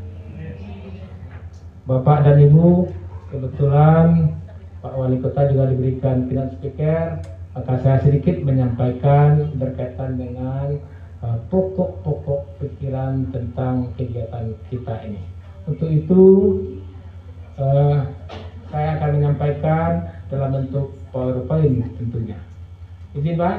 Bapak 1.89 2.27
dan 2.27 2.37
Ibu, 2.43 2.87
kebetulan 3.33 4.37
Pak 4.85 4.93
Wali 4.95 5.19
Kota 5.25 5.49
juga 5.49 5.73
diberikan 5.73 6.29
keynote 6.29 6.55
speaker, 6.61 7.19
maka 7.59 7.75
saya 7.83 7.99
sedikit 8.07 8.39
menyampaikan 8.47 9.51
berkaitan 9.59 10.15
dengan 10.15 10.79
uh, 11.27 11.43
pokok-pokok 11.51 12.43
uh, 12.47 12.55
pikiran 12.63 13.27
tentang 13.35 13.91
kegiatan 13.99 14.55
kita 14.71 14.95
ini. 15.03 15.19
Untuk 15.67 15.91
itu, 15.91 16.25
uh, 17.59 18.07
saya 18.71 18.95
akan 18.95 19.11
menyampaikan 19.19 20.07
dalam 20.31 20.55
bentuk 20.55 20.95
PowerPoint 21.11 21.83
tentunya. 21.99 22.39
Izin 23.19 23.35
Pak. 23.35 23.59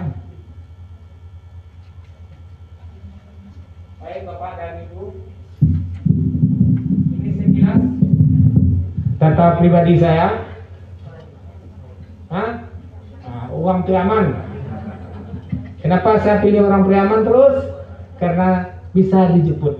Baik 4.00 4.24
Bapak 4.24 4.52
dan 4.56 4.88
Ibu, 4.88 5.04
ini 7.20 7.30
sekilas 7.36 7.84
data 9.20 9.60
pribadi 9.60 10.00
saya 10.00 10.48
Hah? 12.32 12.70
Uang 13.70 13.86
Priaman 13.86 14.34
kenapa 15.86 16.18
saya 16.26 16.42
pilih 16.42 16.66
orang 16.66 16.90
Priaman 16.90 17.22
terus 17.22 17.70
karena 18.18 18.74
bisa 18.98 19.30
dijemput 19.38 19.78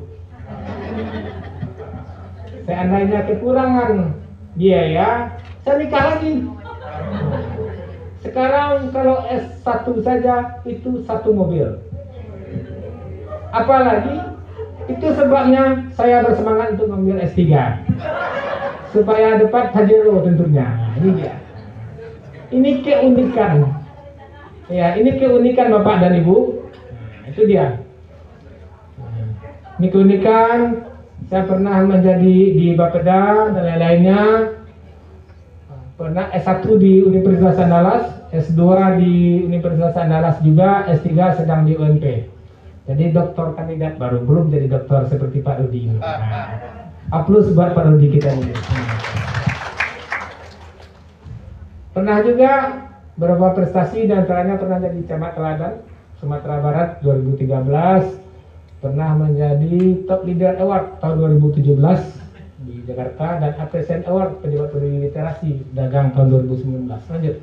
seandainya 2.70 3.26
kekurangan 3.26 4.14
biaya 4.54 5.34
saya 5.66 5.82
nikah 5.82 6.06
lagi 6.14 6.46
sekarang 8.22 8.94
kalau 8.94 9.26
S1 9.26 9.86
saja 10.06 10.62
itu 10.70 11.02
satu 11.10 11.34
mobil 11.34 11.82
apalagi 13.50 14.22
itu 14.86 15.06
sebabnya 15.18 15.90
saya 15.98 16.22
bersemangat 16.22 16.78
untuk 16.78 16.94
mengambil 16.94 17.26
S3 17.26 17.42
supaya 18.90 19.38
dapat 19.38 19.70
Pajero 19.70 20.26
tentunya. 20.26 20.66
Ini 20.98 21.10
dia. 21.14 21.34
Ini 22.50 22.82
keunikan. 22.82 23.79
Ya, 24.70 24.94
ini 25.02 25.18
keunikan 25.18 25.74
Bapak 25.74 25.98
dan 25.98 26.14
Ibu. 26.22 26.38
Nah, 26.94 27.26
itu 27.26 27.42
dia. 27.50 27.82
Ini 29.82 29.88
keunikan 29.90 30.86
saya 31.26 31.50
pernah 31.50 31.82
menjadi 31.82 32.38
di 32.54 32.78
Bapeda 32.78 33.50
dan 33.50 33.66
lain-lainnya. 33.66 34.22
Pernah 35.98 36.30
S1 36.32 36.64
di 36.80 37.02
Universitas 37.02 37.58
Andalas, 37.58 38.14
S2 38.30 38.62
di 39.02 39.42
Universitas 39.44 39.98
Andalas 39.98 40.38
juga, 40.46 40.86
S3 40.86 41.42
sedang 41.42 41.66
di 41.66 41.74
UNP. 41.74 42.30
Jadi 42.86 43.04
doktor 43.10 43.58
kandidat 43.58 43.98
baru, 43.98 44.22
belum 44.22 44.54
jadi 44.54 44.70
doktor 44.70 45.10
seperti 45.10 45.42
Pak 45.42 45.66
Rudi. 45.66 45.98
Nah, 45.98 46.62
A 47.10 47.26
plus 47.26 47.50
buat 47.58 47.74
parodi 47.74 48.06
kita 48.14 48.38
ini. 48.38 48.54
Pernah 51.90 52.18
juga 52.22 52.52
beberapa 53.20 53.52
prestasi 53.52 54.08
dan 54.08 54.24
antaranya 54.24 54.56
pernah 54.56 54.80
jadi 54.80 55.00
camat 55.12 55.36
teladan 55.36 55.74
Sumatera 56.24 56.64
Barat 56.64 56.90
2013 57.04 57.52
pernah 58.80 59.12
menjadi 59.20 60.08
top 60.08 60.24
leader 60.24 60.56
award 60.64 61.04
tahun 61.04 61.44
2017 61.44 61.76
di 62.64 62.76
Jakarta 62.88 63.44
dan 63.44 63.52
APSN 63.60 64.08
Award 64.08 64.40
pejabat 64.40 64.72
literasi 64.80 65.68
dagang 65.76 66.16
tahun 66.16 66.48
2019 66.48 66.88
lanjut 66.88 67.38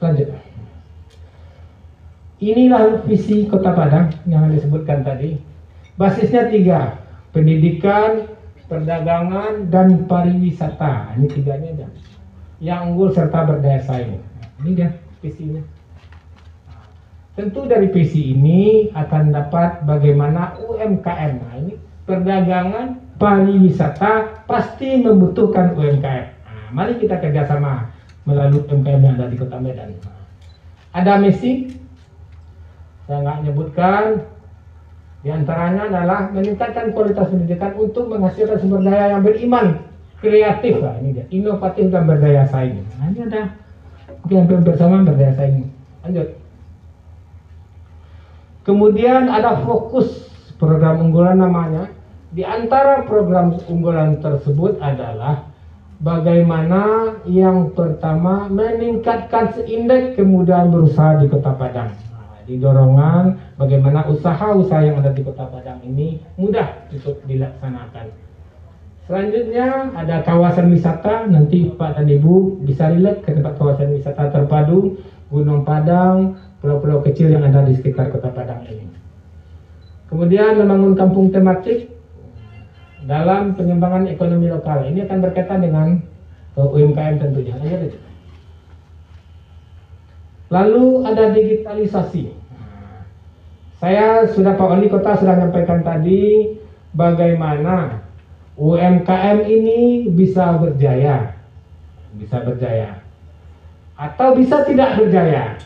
lanjut 0.00 0.28
inilah 2.40 3.04
visi 3.04 3.44
kota 3.52 3.76
Padang 3.76 4.16
yang 4.24 4.48
disebutkan 4.48 5.04
tadi 5.04 5.52
Basisnya 5.92 6.48
tiga, 6.48 7.04
pendidikan, 7.36 8.24
perdagangan, 8.64 9.68
dan 9.68 10.08
pariwisata. 10.08 11.14
Ini 11.20 11.26
tiganya 11.28 11.68
aja. 11.76 11.86
Yang 12.62 12.80
unggul 12.94 13.10
serta 13.10 13.42
berdaya 13.42 13.82
saing. 13.82 14.22
Ini 14.62 14.70
dia 14.78 14.88
visinya. 15.18 15.62
Tentu 17.34 17.66
dari 17.66 17.90
visi 17.90 18.36
ini 18.36 18.92
akan 18.94 19.34
dapat 19.34 19.82
bagaimana 19.82 20.62
UMKM. 20.62 21.32
Nah, 21.42 21.54
ini 21.58 21.74
perdagangan, 22.06 23.18
pariwisata 23.18 24.46
pasti 24.46 25.02
membutuhkan 25.02 25.74
UMKM. 25.74 26.26
Nah, 26.46 26.66
mari 26.70 27.02
kita 27.02 27.18
kerjasama 27.18 27.90
melalui 28.28 28.62
UMKM 28.68 29.00
yang 29.00 29.14
ada 29.18 29.26
di 29.26 29.36
Kota 29.40 29.58
Medan. 29.58 29.98
Ada 30.92 31.18
misi, 31.18 31.72
saya 33.08 33.24
nggak 33.24 33.38
nyebutkan, 33.48 34.04
di 35.24 35.30
antaranya 35.32 35.88
adalah 35.88 36.28
meningkatkan 36.34 36.92
kualitas 36.92 37.32
pendidikan 37.32 37.72
untuk 37.80 38.12
menghasilkan 38.12 38.60
sumber 38.60 38.84
daya 38.84 39.16
yang 39.16 39.22
beriman, 39.24 39.66
kreatif 40.22 40.78
lah 40.78 40.94
ini 41.02 41.18
dia, 41.18 41.26
inovatif 41.34 41.90
dan 41.90 42.06
berdaya 42.06 42.46
saing. 42.46 42.86
Nah, 42.96 43.10
ini 43.10 43.20
ada 43.26 43.58
hampir 44.30 44.58
bersama 44.62 45.02
berdaya 45.02 45.34
saing. 45.34 45.66
Lanjut. 46.06 46.38
Kemudian 48.62 49.26
ada 49.26 49.58
fokus 49.66 50.30
program 50.62 51.02
unggulan 51.02 51.42
namanya. 51.42 51.90
Di 52.32 52.46
antara 52.46 53.04
program 53.04 53.58
unggulan 53.68 54.22
tersebut 54.22 54.80
adalah 54.80 55.52
bagaimana 56.00 57.12
yang 57.28 57.74
pertama 57.76 58.48
meningkatkan 58.48 59.52
seindeks 59.52 60.16
kemudahan 60.16 60.72
berusaha 60.72 61.20
di 61.20 61.28
Kota 61.28 61.52
Padang 61.52 61.92
di 62.46 62.58
dorongan 62.58 63.54
bagaimana 63.54 64.06
usaha-usaha 64.10 64.82
yang 64.82 64.98
ada 64.98 65.14
di 65.14 65.22
Kota 65.22 65.46
Padang 65.46 65.78
ini 65.86 66.18
mudah 66.34 66.90
untuk 66.90 67.22
dilaksanakan. 67.26 68.31
Selanjutnya 69.02 69.90
ada 69.98 70.22
kawasan 70.22 70.70
wisata, 70.70 71.26
nanti 71.26 71.74
Pak 71.74 71.98
dan 71.98 72.06
Ibu 72.06 72.62
bisa 72.62 72.86
relate 72.86 73.26
ke 73.26 73.34
tempat 73.34 73.58
kawasan 73.58 73.98
wisata 73.98 74.30
terpadu 74.30 74.94
Gunung 75.26 75.66
Padang, 75.66 76.38
pulau-pulau 76.62 77.02
kecil 77.02 77.34
yang 77.34 77.42
ada 77.42 77.66
di 77.66 77.74
sekitar 77.74 78.14
Kota 78.14 78.30
Padang 78.30 78.62
ini. 78.70 78.86
Kemudian 80.06 80.60
membangun 80.60 80.94
kampung 80.94 81.32
tematik 81.32 81.88
dalam 83.08 83.58
pengembangan 83.58 84.06
ekonomi 84.06 84.46
lokal. 84.52 84.86
Ini 84.86 85.08
akan 85.08 85.18
berkaitan 85.24 85.64
dengan 85.64 85.98
UMKM 86.54 87.16
tentunya. 87.18 87.56
Lalu 90.52 90.84
ada 91.08 91.32
digitalisasi. 91.32 92.28
Saya 93.80 94.28
sudah 94.30 94.54
Pak 94.54 94.68
Wali 94.68 94.86
Kota 94.92 95.16
sudah 95.18 95.34
menyampaikan 95.34 95.80
tadi 95.82 96.54
bagaimana 96.94 98.04
UMKM 98.56 99.48
ini 99.48 100.08
bisa 100.12 100.60
berjaya, 100.60 101.36
bisa 102.12 102.44
berjaya, 102.44 103.00
atau 103.96 104.36
bisa 104.36 104.60
tidak 104.68 105.00
berjaya. 105.00 105.56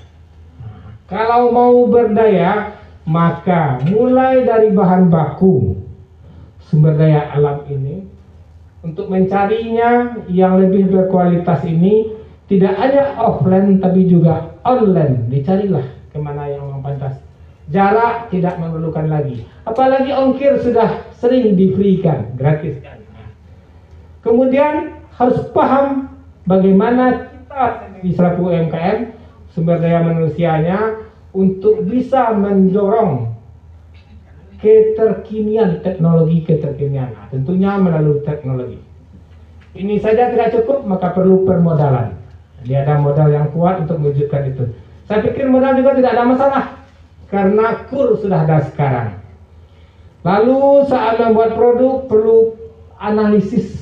Kalau 1.07 1.51
mau 1.55 1.87
berdaya, 1.87 2.78
maka 3.07 3.78
mulai 3.87 4.43
dari 4.43 4.74
bahan 4.74 5.07
baku. 5.07 5.78
Sumber 6.66 6.99
daya 6.99 7.30
alam 7.30 7.62
ini. 7.70 8.07
Untuk 8.82 9.11
mencarinya 9.11 10.22
yang 10.30 10.59
lebih 10.62 10.91
berkualitas 10.91 11.62
ini 11.66 12.11
tidak 12.47 12.74
hanya 12.78 13.18
offline 13.18 13.82
tapi 13.82 14.07
juga 14.07 14.55
online. 14.62 15.30
Dicarilah 15.30 15.87
ke 16.11 16.18
mana 16.18 16.46
jarak 17.71 18.31
tidak 18.31 18.59
memerlukan 18.62 19.11
lagi. 19.11 19.43
Apalagi 19.67 20.14
ongkir 20.14 20.62
sudah 20.62 21.03
sering 21.19 21.59
diberikan 21.59 22.35
gratis. 22.39 22.79
Kemudian 24.23 25.03
harus 25.14 25.39
paham 25.51 26.11
bagaimana 26.47 27.31
kita 27.31 27.62
di 28.03 28.11
selaku 28.14 28.53
UMKM 28.53 28.99
sumber 29.55 29.81
daya 29.83 30.03
manusianya 30.03 31.09
untuk 31.35 31.83
bisa 31.87 32.35
mendorong 32.35 33.35
keterkinian 34.62 35.85
teknologi 35.85 36.43
keterkinian. 36.47 37.12
Nah, 37.12 37.27
tentunya 37.29 37.77
melalui 37.77 38.25
teknologi. 38.25 38.81
Ini 39.77 40.01
saja 40.01 40.33
tidak 40.33 40.57
cukup 40.57 40.89
maka 40.89 41.12
perlu 41.12 41.45
permodalan. 41.45 42.17
Dia 42.64 42.83
ada 42.83 42.99
modal 42.99 43.29
yang 43.29 43.53
kuat 43.53 43.85
untuk 43.85 44.01
mewujudkan 44.01 44.49
itu. 44.49 44.64
Saya 45.07 45.23
pikir 45.23 45.47
modal 45.47 45.77
juga 45.77 45.95
tidak 45.95 46.17
ada 46.17 46.25
masalah 46.25 46.64
karena 47.31 47.87
kur 47.91 48.18
sudah 48.18 48.47
ada 48.47 48.66
sekarang. 48.70 49.18
Lalu 50.27 50.91
saat 50.91 51.22
membuat 51.22 51.55
produk 51.55 52.07
perlu 52.11 52.59
analisis. 52.99 53.79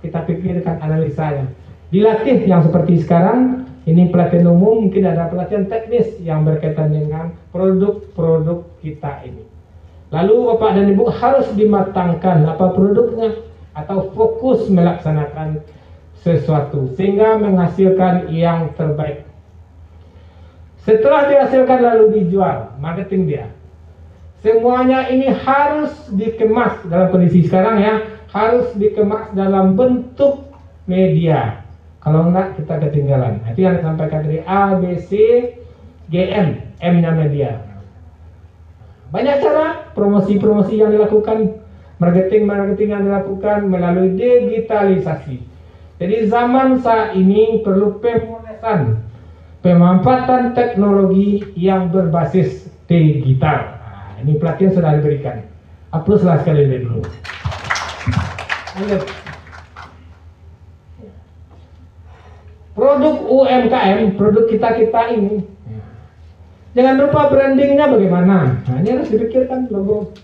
Kita 0.00 0.24
pikirkan 0.24 0.80
analisanya. 0.80 1.50
Dilatih 1.92 2.48
yang 2.48 2.64
seperti 2.64 3.04
sekarang, 3.04 3.68
ini 3.84 4.08
pelatihan 4.08 4.52
umum, 4.52 4.88
mungkin 4.88 5.04
ada 5.04 5.28
pelatihan 5.28 5.68
teknis 5.68 6.08
yang 6.24 6.44
berkaitan 6.44 6.92
dengan 6.92 7.36
produk-produk 7.52 8.64
kita 8.80 9.24
ini. 9.24 9.44
Lalu 10.08 10.56
Bapak 10.56 10.70
dan 10.76 10.86
Ibu 10.88 11.04
harus 11.12 11.48
dimatangkan 11.52 12.48
apa 12.48 12.72
produknya 12.72 13.44
atau 13.76 14.08
fokus 14.16 14.72
melaksanakan 14.72 15.60
sesuatu 16.24 16.96
sehingga 16.96 17.36
menghasilkan 17.36 18.32
yang 18.32 18.72
terbaik. 18.72 19.27
Setelah 20.88 21.28
dihasilkan 21.28 21.84
lalu 21.84 22.04
dijual, 22.16 22.72
marketing 22.80 23.28
dia. 23.28 23.52
Semuanya 24.40 25.12
ini 25.12 25.28
harus 25.28 25.92
dikemas 26.16 26.80
dalam 26.88 27.12
kondisi 27.12 27.44
sekarang 27.44 27.76
ya, 27.76 28.08
harus 28.32 28.72
dikemas 28.72 29.28
dalam 29.36 29.76
bentuk 29.76 30.48
media. 30.88 31.60
Kalau 32.00 32.32
enggak 32.32 32.56
kita 32.56 32.80
ketinggalan. 32.88 33.44
Itu 33.52 33.68
yang 33.68 33.76
disampaikan 33.76 34.24
dari 34.24 34.40
A, 34.48 34.80
B, 34.80 34.96
C, 34.96 35.12
G. 36.08 36.14
M-nya 36.80 37.12
media. 37.12 37.60
Banyak 39.12 39.36
cara 39.44 39.92
promosi-promosi 39.92 40.80
yang 40.80 40.94
dilakukan, 40.94 41.58
marketing-marketing 42.00 42.88
yang 42.96 43.04
dilakukan 43.04 43.68
melalui 43.68 44.16
digitalisasi. 44.16 45.44
Jadi 46.00 46.16
zaman 46.32 46.80
saat 46.80 47.12
ini 47.12 47.60
perlu 47.60 48.00
pemulihan, 48.00 49.04
pemanfaatan 49.68 50.56
teknologi 50.56 51.44
yang 51.52 51.92
berbasis 51.92 52.72
digital. 52.88 53.76
Nah, 53.76 54.16
ini 54.24 54.40
pelatihan 54.40 54.72
sudah 54.72 54.96
diberikan. 54.96 55.44
Aplauslah 55.92 56.40
sekali 56.40 56.64
lagi 56.64 56.88
dulu. 56.88 57.04
Produk 62.72 63.16
UMKM, 63.28 64.16
produk 64.16 64.44
kita-kita 64.48 65.12
ini. 65.12 65.44
Jangan 66.72 66.94
lupa 67.04 67.28
brandingnya 67.28 67.92
bagaimana. 67.92 68.64
Nah, 68.64 68.76
ini 68.80 68.88
harus 68.96 69.12
dipikirkan 69.12 69.68
logo. 69.68 70.16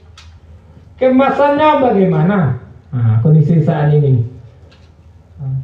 Kemasannya 0.96 1.84
bagaimana? 1.84 2.64
Nah, 2.94 3.20
kondisi 3.20 3.60
saat 3.60 3.92
ini. 3.92 4.24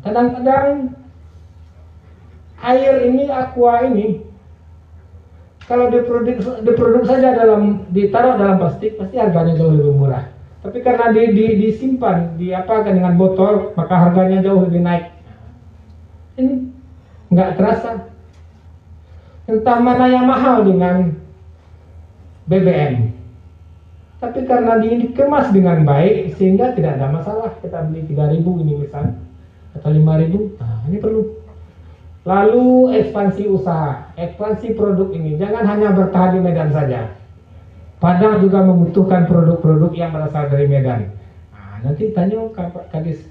Kadang-kadang 0.04 0.99
air 2.60 3.08
ini, 3.08 3.28
aqua 3.28 3.84
ini, 3.88 4.20
kalau 5.70 5.86
diproduk, 5.86 6.42
diproduk 6.66 7.04
saja 7.06 7.30
dalam 7.30 7.86
ditaruh 7.94 8.34
dalam 8.34 8.58
plastik 8.58 8.98
pasti 8.98 9.22
harganya 9.22 9.54
jauh 9.54 9.70
lebih 9.70 9.94
murah. 9.94 10.26
Tapi 10.60 10.82
karena 10.82 11.14
di, 11.14 11.30
di, 11.30 11.46
disimpan, 11.62 12.36
diapakan 12.36 12.90
dengan 12.90 13.14
botol, 13.14 13.72
maka 13.78 13.94
harganya 13.96 14.44
jauh 14.44 14.66
lebih 14.66 14.82
naik. 14.82 15.14
Ini 16.36 16.52
nggak 17.32 17.50
terasa. 17.54 18.10
Entah 19.46 19.78
mana 19.78 20.10
yang 20.10 20.26
mahal 20.26 20.66
dengan 20.66 21.16
BBM. 22.50 23.14
Tapi 24.20 24.44
karena 24.44 24.76
dikemas 24.82 25.48
dengan 25.48 25.86
baik 25.86 26.36
sehingga 26.36 26.76
tidak 26.76 27.00
ada 27.00 27.08
masalah 27.08 27.56
kita 27.62 27.88
beli 27.88 28.04
3000 28.04 28.42
ini 28.42 28.72
misal 28.84 29.16
atau 29.70 29.88
5000 29.88 30.60
nah 30.60 30.82
ini 30.90 30.98
perlu 31.00 31.39
lalu 32.24 32.94
ekspansi 33.00 33.48
usaha 33.48 34.12
ekspansi 34.16 34.76
produk 34.76 35.08
ini 35.16 35.40
jangan 35.40 35.64
hanya 35.64 35.94
bertahan 35.96 36.36
di 36.36 36.40
Medan 36.44 36.70
saja 36.70 37.20
Padang 38.00 38.40
juga 38.40 38.64
membutuhkan 38.64 39.28
produk-produk 39.28 39.92
yang 39.92 40.16
berasal 40.16 40.48
dari 40.48 40.64
Medan. 40.64 41.12
Nah, 41.52 41.84
nanti 41.84 42.08
tanya 42.16 42.48
ke 42.48 42.64
Pak 42.72 42.88
Kadis 42.88 43.28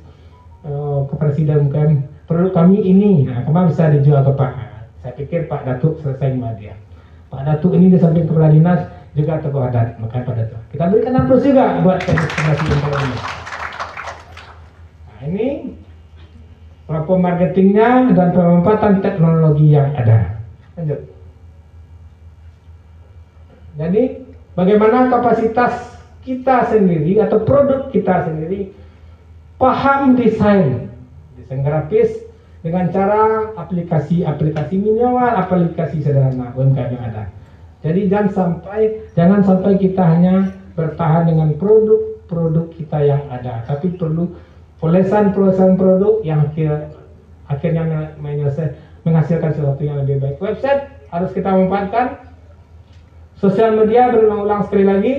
uh, 0.61 1.09
ke 1.09 1.17
Presiden 1.17 1.73
UKM 1.73 2.05
produk 2.29 2.53
kami 2.53 2.77
ini, 2.85 3.25
nah, 3.25 3.41
ke 3.41 3.49
mana 3.49 3.73
bisa 3.73 3.89
dijual 3.89 4.21
ke 4.21 4.29
Pak? 4.37 4.53
Saya 5.01 5.13
pikir 5.17 5.49
Pak 5.49 5.65
Datuk 5.65 5.97
selesai 6.05 6.37
dia. 6.61 6.77
Pak 7.33 7.49
Datuk 7.49 7.73
ini 7.73 7.89
di 7.89 7.97
samping 7.97 8.29
kepala 8.29 8.53
dinas 8.53 8.85
juga 9.17 9.41
tokoh 9.41 9.65
adat, 9.65 9.97
maka 9.97 10.21
Pak 10.21 10.37
Datuk. 10.37 10.61
Kita 10.69 10.85
berikan 10.85 11.17
aplaus 11.17 11.41
juga 11.41 11.81
buat 11.81 11.97
ini. 12.05 13.17
Nah, 15.09 15.19
ini 15.25 15.47
platform 16.89 17.21
marketingnya 17.21 18.17
dan 18.17 18.33
pemanfaatan 18.33 19.05
teknologi 19.05 19.77
yang 19.77 19.93
ada. 19.93 20.41
Lanjut. 20.73 21.05
Jadi 23.77 24.03
bagaimana 24.57 25.07
kapasitas 25.13 26.01
kita 26.25 26.65
sendiri 26.67 27.21
atau 27.21 27.45
produk 27.45 27.93
kita 27.93 28.25
sendiri 28.25 28.73
paham 29.61 30.17
desain 30.17 30.89
desain 31.37 31.61
grafis 31.61 32.25
dengan 32.59 32.91
cara 32.91 33.55
aplikasi-aplikasi 33.55 34.75
minimal, 34.75 35.31
aplikasi 35.31 36.03
sederhana 36.03 36.51
UMKM 36.57 36.91
yang 36.91 37.05
ada. 37.07 37.23
Jadi 37.79 38.11
jangan 38.11 38.29
sampai 38.35 39.07
jangan 39.15 39.39
sampai 39.45 39.79
kita 39.79 40.03
hanya 40.03 40.51
bertahan 40.75 41.31
dengan 41.31 41.55
produk-produk 41.55 42.67
kita 42.75 42.99
yang 42.99 43.23
ada, 43.31 43.63
tapi 43.63 43.95
perlu 43.95 44.35
polesan-polesan 44.79 45.75
produk 45.75 46.23
yang 46.23 46.47
akhir, 46.51 46.95
akhirnya 47.51 48.15
menghasilkan 49.03 49.51
sesuatu 49.55 49.83
yang 49.83 49.99
lebih 50.03 50.23
baik. 50.23 50.37
Website 50.39 50.87
harus 51.11 51.31
kita 51.35 51.51
manfaatkan 51.51 52.29
Sosial 53.39 53.71
media 53.71 54.11
berulang-ulang 54.11 54.67
sekali 54.67 54.83
lagi. 54.83 55.13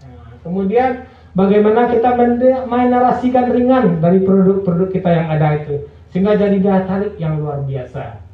Nah, 0.00 0.40
kemudian 0.40 1.04
bagaimana 1.36 1.92
kita 1.92 2.16
menarasikan 2.64 3.52
ringan 3.52 4.00
dari 4.00 4.24
produk-produk 4.24 4.88
kita 4.88 5.10
yang 5.12 5.28
ada 5.28 5.60
itu 5.60 5.84
sehingga 6.08 6.36
jadi 6.40 6.56
daya 6.60 6.82
tarik 6.88 7.12
yang 7.20 7.40
luar 7.40 7.60
biasa. 7.68 8.24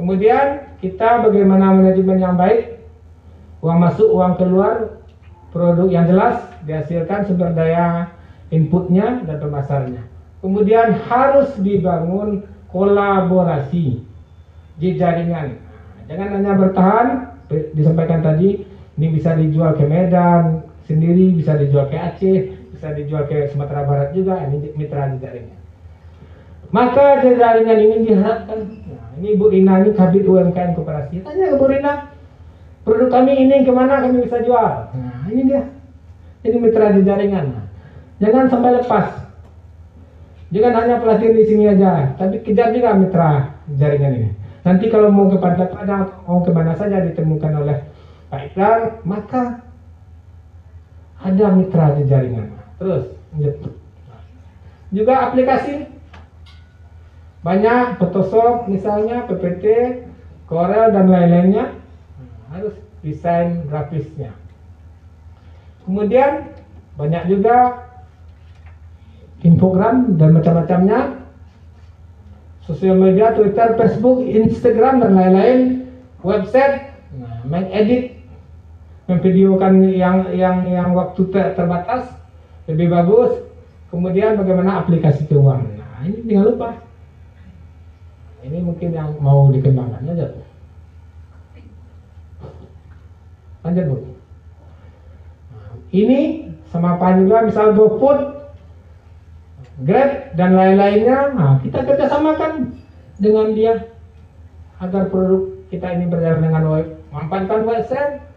Kemudian 0.00 0.64
kita 0.80 1.28
bagaimana 1.28 1.76
manajemen 1.76 2.20
yang 2.20 2.40
baik, 2.40 2.80
uang 3.60 3.84
masuk, 3.84 4.08
uang 4.16 4.40
keluar, 4.40 4.96
produk 5.52 5.88
yang 5.92 6.08
jelas 6.08 6.40
dihasilkan 6.64 7.28
sumber 7.28 7.52
daya 7.52 8.08
inputnya 8.48 9.24
dan 9.24 9.36
pemasarnya. 9.40 10.02
Kemudian 10.38 10.94
harus 11.10 11.50
dibangun 11.58 12.46
kolaborasi 12.70 14.00
di 14.78 14.88
jaringan. 14.94 15.58
Jangan 16.08 16.28
hanya 16.40 16.52
bertahan 16.56 17.06
disampaikan 17.74 18.22
tadi 18.24 18.64
ini 18.98 19.06
bisa 19.14 19.34
dijual 19.36 19.76
ke 19.76 19.84
Medan 19.84 20.64
sendiri, 20.88 21.36
bisa 21.36 21.54
dijual 21.54 21.86
ke 21.92 21.96
Aceh, 22.00 22.38
bisa 22.72 22.94
dijual 22.96 23.28
ke 23.28 23.46
Sumatera 23.52 23.84
Barat 23.84 24.10
juga, 24.16 24.40
ini 24.48 24.72
mitra 24.74 25.12
jaringan. 25.20 25.58
Maka 26.72 27.20
jaringan 27.24 27.78
ini 27.78 27.96
diharapkan, 28.08 28.58
nah, 28.88 29.08
ini 29.20 29.36
Bu 29.36 29.52
Rina 29.52 29.84
ini 29.84 29.92
kabit 29.96 30.24
UMKM 30.24 30.76
Koperasi, 30.76 31.24
tanya 31.24 31.52
ke 31.52 31.56
Bu 31.56 31.66
Rina, 31.68 32.12
produk 32.84 33.08
kami 33.08 33.36
ini 33.36 33.64
ke 33.64 33.72
mana 33.72 34.04
kami 34.04 34.24
bisa 34.24 34.40
jual? 34.44 34.92
Nah 34.92 35.24
ini 35.28 35.48
dia, 35.48 35.64
ini 36.44 36.56
mitra 36.56 36.92
di 36.92 37.04
jaringan. 37.04 37.46
Nah, 37.52 37.67
jangan 38.18 38.46
sampai 38.50 38.70
lepas, 38.82 39.06
jangan 40.50 40.72
hanya 40.78 40.96
pelatihan 41.02 41.34
di 41.38 41.44
sini 41.46 41.64
aja, 41.70 42.14
tapi 42.18 42.42
kejar 42.42 42.74
juga 42.74 42.94
mitra 42.98 43.30
jaringan 43.78 44.12
ini. 44.18 44.30
Nanti 44.66 44.90
kalau 44.92 45.08
mau 45.08 45.30
ke 45.32 45.38
Pantai 45.40 45.70
Padang, 45.72 46.12
mau 46.28 46.44
ke 46.44 46.50
mana 46.52 46.76
saja 46.76 47.00
ditemukan 47.00 47.52
oleh 47.64 47.78
Pak 48.28 48.52
Ikrar, 48.52 49.00
maka 49.06 49.64
ada 51.24 51.46
mitra 51.56 51.96
di 51.96 52.04
jaringan. 52.04 52.52
Terus, 52.76 53.16
juga 54.92 55.14
aplikasi 55.30 55.88
banyak 57.40 57.96
Photoshop 57.96 58.68
misalnya, 58.68 59.24
PPT, 59.24 59.64
Corel 60.44 60.92
dan 60.92 61.06
lain-lainnya 61.08 61.76
harus 62.52 62.76
desain 63.00 63.64
grafisnya. 63.68 64.36
Kemudian 65.88 66.52
banyak 67.00 67.24
juga 67.32 67.87
infogram 69.46 70.18
dan 70.18 70.34
macam-macamnya 70.34 71.18
sosial 72.68 73.00
media, 73.00 73.32
Twitter, 73.32 73.80
Facebook, 73.80 74.20
Instagram 74.28 75.00
dan 75.00 75.16
lain-lain, 75.16 75.60
website, 76.20 76.92
nah, 77.16 77.40
mengedit, 77.48 78.20
memvideokan 79.08 79.88
yang 79.88 80.28
yang 80.36 80.68
yang 80.68 80.92
waktu 80.92 81.24
ter 81.32 81.56
terbatas 81.56 82.12
lebih 82.68 82.92
bagus. 82.92 83.32
Kemudian 83.88 84.36
bagaimana 84.36 84.84
aplikasi 84.84 85.24
keuangan. 85.24 85.80
Nah 85.80 86.04
ini 86.04 86.28
jangan 86.28 86.46
lupa. 86.52 86.70
Ini 88.44 88.58
mungkin 88.60 88.92
yang 88.92 89.16
mau 89.16 89.48
dikembangkan 89.48 90.12
aja. 90.12 90.36
Lanjut 93.64 93.84
bu. 93.88 93.96
Nah, 93.96 95.72
ini 95.90 96.52
sama 96.68 97.00
apa 97.00 97.16
juga 97.16 97.48
misal 97.48 97.72
GoFood 97.72 98.37
Grab 99.78 100.34
dan 100.34 100.58
lain-lainnya, 100.58 101.38
nah 101.38 101.62
kita 101.62 101.86
kerjasamakan 101.86 102.74
dengan 103.22 103.54
dia 103.54 103.94
agar 104.82 105.06
produk 105.06 105.54
kita 105.70 105.86
ini 105.94 106.10
berjalan 106.10 106.42
dengan 106.42 106.62
baik. 106.66 106.88
Manfaatkan 107.14 107.62
website, 107.62 108.28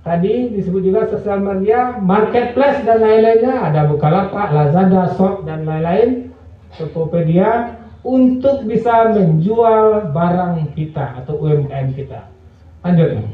Tadi 0.00 0.56
disebut 0.56 0.80
juga 0.80 1.04
sosial 1.12 1.44
media, 1.44 2.00
marketplace 2.00 2.80
dan 2.88 3.04
lain-lainnya, 3.04 3.68
ada 3.68 3.84
Bukalapak, 3.84 4.48
Lazada, 4.48 5.12
Shop 5.12 5.44
dan 5.44 5.68
lain-lain, 5.68 6.32
Tokopedia 6.80 7.76
untuk 8.00 8.64
bisa 8.64 9.12
menjual 9.12 10.08
barang 10.16 10.72
kita 10.72 11.20
atau 11.20 11.36
UMKM 11.36 11.92
kita. 11.92 12.32
Lanjut. 12.80 13.28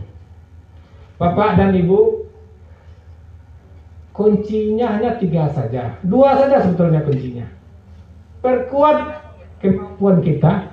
Bapak 1.22 1.54
dan 1.54 1.70
Ibu, 1.70 2.25
kuncinya 4.16 4.96
hanya 4.96 5.20
tiga 5.20 5.52
saja. 5.52 6.00
Dua 6.00 6.40
saja 6.40 6.64
sebetulnya 6.64 7.04
kuncinya. 7.04 7.44
Perkuat 8.40 9.20
kemampuan 9.60 10.24
kita, 10.24 10.72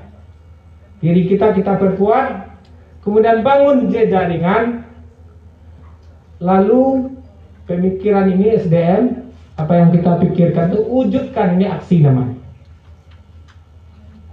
diri 1.04 1.28
kita 1.28 1.52
kita 1.52 1.76
perkuat, 1.76 2.56
kemudian 3.04 3.44
bangun 3.44 3.92
jaringan, 3.92 4.84
Lalu 6.44 7.16
pemikiran 7.64 8.28
ini 8.36 8.60
SDM 8.60 9.32
apa 9.56 9.80
yang 9.80 9.96
kita 9.96 10.20
pikirkan 10.20 10.76
itu 10.76 10.82
wujudkan 10.84 11.56
ini 11.56 11.72
aksi 11.72 12.04
namanya. 12.04 12.36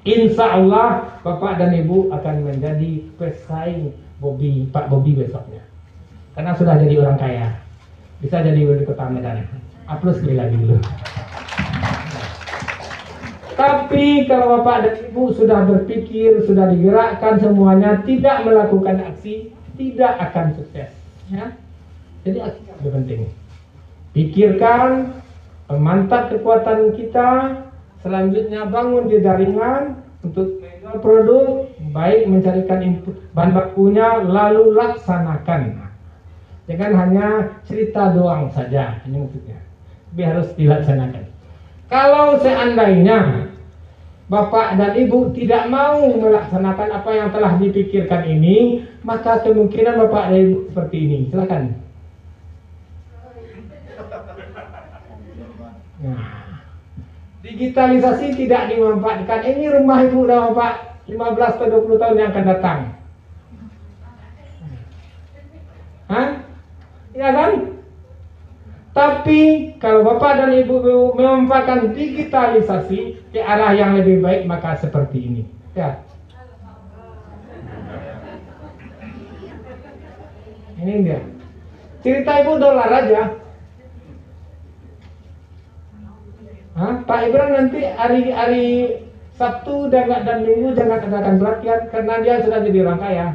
Insya 0.03 0.59
Allah 0.59 1.07
Bapak 1.23 1.63
dan 1.63 1.71
Ibu 1.71 2.11
akan 2.11 2.51
menjadi 2.51 3.05
pesaing 3.15 3.95
Bobby, 4.19 4.67
Pak 4.75 4.91
Bobby 4.91 5.15
besoknya. 5.15 5.63
Karena 6.35 6.57
sudah 6.59 6.83
jadi 6.83 6.99
orang 6.99 7.21
kaya. 7.21 7.49
Bisa 8.21 8.45
jadi 8.45 8.61
wali 8.69 8.85
kota 8.85 9.09
Medan. 9.09 9.49
Aplus 9.89 10.21
sekali 10.21 10.37
lagi 10.37 10.57
dulu. 10.61 10.77
Tapi 13.61 14.25
kalau 14.25 14.61
Bapak 14.61 14.77
dan 14.89 14.95
Ibu 15.11 15.37
sudah 15.37 15.69
berpikir, 15.69 16.49
sudah 16.49 16.73
digerakkan 16.73 17.37
semuanya, 17.45 18.01
tidak 18.09 18.45
melakukan 18.49 19.05
aksi, 19.05 19.53
tidak 19.77 20.17
akan 20.17 20.57
sukses. 20.57 20.89
Ya? 21.29 21.53
Jadi 22.25 22.41
lebih 22.41 22.93
penting. 22.93 23.21
Pikirkan, 24.17 25.13
memantap 25.69 26.33
kekuatan 26.33 26.97
kita, 26.97 27.61
selanjutnya 28.01 28.65
bangun 28.65 29.13
di 29.13 29.21
jaringan 29.21 30.01
untuk 30.25 30.61
produk, 31.05 31.69
baik 31.93 32.33
mencarikan 32.33 32.81
input 32.81 33.17
bahan 33.37 33.53
bakunya, 33.53 34.25
lalu 34.25 34.73
laksanakan. 34.73 35.90
Jangan 36.69 36.93
hanya 36.97 37.27
cerita 37.65 38.13
doang 38.13 38.53
saja, 38.53 39.01
ini 39.09 39.17
maksudnya. 39.23 39.59
Tapi 40.11 40.23
harus 40.27 40.49
dilaksanakan. 40.59 41.25
Kalau 41.91 42.39
seandainya 42.39 43.51
Bapak 44.31 44.79
dan 44.79 44.95
Ibu 44.95 45.35
tidak 45.35 45.67
mau 45.67 45.99
melaksanakan 46.07 46.89
apa 46.95 47.11
yang 47.11 47.29
telah 47.35 47.59
dipikirkan 47.59 48.23
ini, 48.31 48.87
maka 49.03 49.43
kemungkinan 49.43 49.99
Bapak 50.07 50.31
dan 50.31 50.39
Ibu 50.47 50.57
seperti 50.71 50.97
ini. 51.03 51.19
Silakan. 51.31 51.65
Nah, 56.01 56.57
digitalisasi 57.45 58.33
tidak 58.41 58.73
dimanfaatkan. 58.73 59.41
Ini 59.45 59.69
rumah 59.69 60.01
ibu 60.01 60.25
dan 60.25 60.53
bapak 60.53 61.05
15 61.13 61.57
atau 61.61 61.67
20 61.85 62.01
tahun 62.01 62.17
yang 62.17 62.31
akan 62.33 62.47
datang. 62.49 62.79
Hah? 66.11 66.29
Ya 67.15 67.29
kan? 67.35 67.51
Tapi 68.91 69.41
kalau 69.79 70.03
bapak 70.03 70.43
dan 70.43 70.51
ibu 70.51 70.83
memanfaatkan 71.15 71.95
digitalisasi 71.95 73.31
ke 73.31 73.39
arah 73.39 73.71
yang 73.71 73.95
lebih 73.95 74.19
baik 74.19 74.51
maka 74.51 74.75
seperti 74.79 75.19
ini. 75.31 75.43
Ya. 75.79 76.03
Ini 80.81 81.07
dia. 81.07 81.21
Cerita 82.03 82.43
ibu 82.43 82.59
dolar 82.59 82.91
aja. 82.91 83.39
Hah? 86.75 86.95
Pak 87.05 87.21
Ibrahim 87.29 87.53
nanti 87.55 87.81
hari-hari 87.85 88.69
Sabtu 89.37 89.89
dan, 89.89 90.09
dan 90.25 90.45
Minggu 90.45 90.77
jangan 90.77 91.01
adakan 91.05 91.37
pelatihan 91.41 91.81
karena 91.93 92.15
dia 92.21 92.35
sudah 92.45 92.61
jadi 92.65 92.79
orang 92.85 93.01
kaya. 93.01 93.27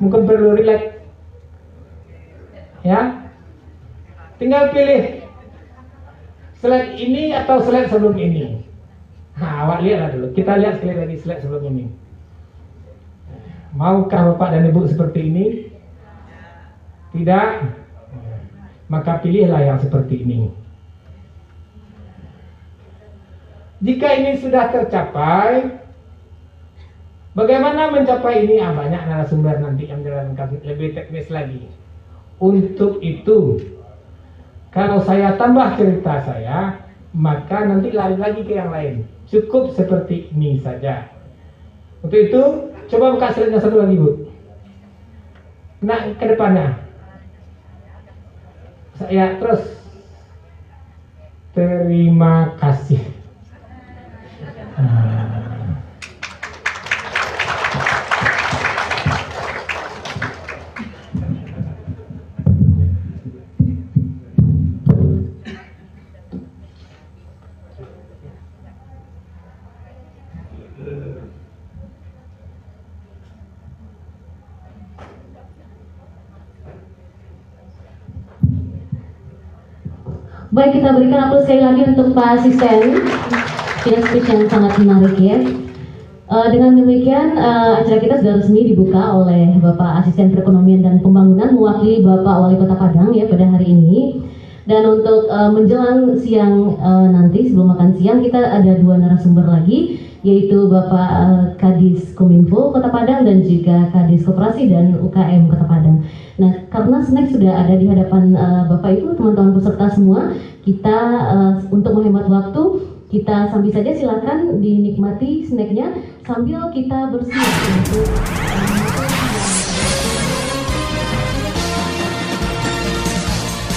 Mungkin 0.00 0.28
perlu 0.28 0.56
relax. 0.56 0.95
Ya. 2.86 3.26
Tinggal 4.38 4.70
pilih 4.70 5.26
slide 6.62 6.94
ini 6.94 7.34
atau 7.34 7.58
slide 7.58 7.90
sebelum 7.90 8.14
ini. 8.14 8.62
Nah, 9.36 9.66
awak 9.66 9.82
lihatlah 9.82 10.14
dulu. 10.14 10.26
Kita 10.32 10.54
lihat 10.54 10.78
sekali 10.78 10.94
lagi 10.94 11.16
slide 11.18 11.42
sebelum 11.42 11.66
ini. 11.66 11.84
Maukah 13.74 14.32
Bapak 14.32 14.54
dan 14.54 14.70
Ibu 14.70 14.86
seperti 14.88 15.20
ini? 15.28 15.46
Tidak? 17.12 17.50
Maka 18.86 19.18
pilihlah 19.20 19.60
yang 19.66 19.78
seperti 19.82 20.22
ini. 20.22 20.48
Jika 23.84 24.08
ini 24.16 24.40
sudah 24.40 24.72
tercapai, 24.72 25.68
bagaimana 27.36 27.92
mencapai 27.92 28.48
ini? 28.48 28.56
Ah, 28.62 28.72
banyak 28.72 29.02
narasumber 29.04 29.60
nanti 29.60 29.90
yang 29.90 30.00
menjalankan 30.00 30.64
lebih 30.64 30.96
teknis 30.96 31.28
lagi. 31.28 31.68
Untuk 32.36 33.00
itu, 33.00 33.64
kalau 34.68 35.00
saya 35.00 35.40
tambah 35.40 35.72
cerita 35.80 36.20
saya, 36.20 36.84
maka 37.16 37.64
nanti 37.64 37.96
lari 37.96 38.20
lagi 38.20 38.44
ke 38.44 38.52
yang 38.60 38.68
lain. 38.68 39.08
Cukup 39.24 39.72
seperti 39.72 40.28
ini 40.36 40.60
saja. 40.60 41.08
Untuk 42.04 42.20
itu, 42.20 42.42
coba 42.92 43.16
buka 43.16 43.32
slide 43.32 43.56
satu 43.56 43.80
lagi, 43.80 43.96
Bu. 43.96 44.28
Nah, 45.80 46.12
ke 46.12 46.24
depannya. 46.28 46.76
Saya 49.00 49.40
terus. 49.40 49.64
Terima 51.56 52.52
kasih. 52.60 53.00
Baik, 54.76 55.15
berikan 80.96 81.28
aplaus 81.28 81.44
sekali 81.44 81.60
lagi 81.60 81.82
untuk 81.92 82.16
Pak 82.16 82.28
Asisten 82.40 83.04
Punya 83.84 84.00
speech 84.02 84.26
yang 84.26 84.50
sangat 84.50 84.72
menarik 84.82 85.14
ya. 85.20 85.38
Uh, 86.26 86.50
dengan 86.50 86.74
demikian 86.74 87.38
uh, 87.38 87.78
acara 87.78 88.02
kita 88.02 88.18
sudah 88.18 88.42
resmi 88.42 88.66
dibuka 88.66 88.98
oleh 89.14 89.54
Bapak 89.62 90.02
Asisten 90.02 90.34
Perekonomian 90.34 90.82
dan 90.82 90.98
Pembangunan 90.98 91.54
mewakili 91.54 92.02
Bapak 92.02 92.34
Wali 92.42 92.58
Kota 92.58 92.74
Padang 92.74 93.14
ya 93.14 93.30
pada 93.30 93.46
hari 93.46 93.70
ini. 93.70 94.26
Dan 94.66 94.82
untuk 94.90 95.30
uh, 95.30 95.54
menjelang 95.54 96.18
siang 96.18 96.74
uh, 96.82 97.06
nanti 97.06 97.46
sebelum 97.46 97.78
makan 97.78 97.94
siang 97.94 98.18
kita 98.26 98.42
ada 98.42 98.74
dua 98.74 98.98
narasumber 98.98 99.46
lagi 99.46 100.02
yaitu 100.22 100.68
Bapak 100.70 101.10
uh, 101.10 101.44
Kadis 101.60 102.12
Kominfo 102.14 102.72
Kota 102.72 102.88
Padang 102.88 103.24
dan 103.24 103.42
juga 103.44 103.90
Kadis 103.92 104.24
Koperasi 104.24 104.70
dan 104.70 104.96
UKM 105.00 105.50
Kota 105.50 105.66
Padang. 105.68 106.04
Nah, 106.36 106.52
karena 106.68 107.00
snack 107.00 107.32
sudah 107.32 107.64
ada 107.64 107.74
di 107.76 107.88
hadapan 107.88 108.36
uh, 108.36 108.64
Bapak 108.68 109.00
Ibu, 109.00 109.16
teman-teman 109.16 109.56
peserta 109.56 109.86
semua, 109.92 110.36
kita 110.64 110.98
uh, 111.32 111.54
untuk 111.72 111.96
menghemat 111.96 112.28
waktu 112.28 112.62
kita 113.06 113.48
sambil 113.54 113.70
saja 113.70 113.92
silakan 113.94 114.58
dinikmati 114.58 115.46
snacknya 115.46 115.94
sambil 116.26 116.74
kita 116.74 117.06
bersiap 117.14 117.50
untuk 117.78 118.10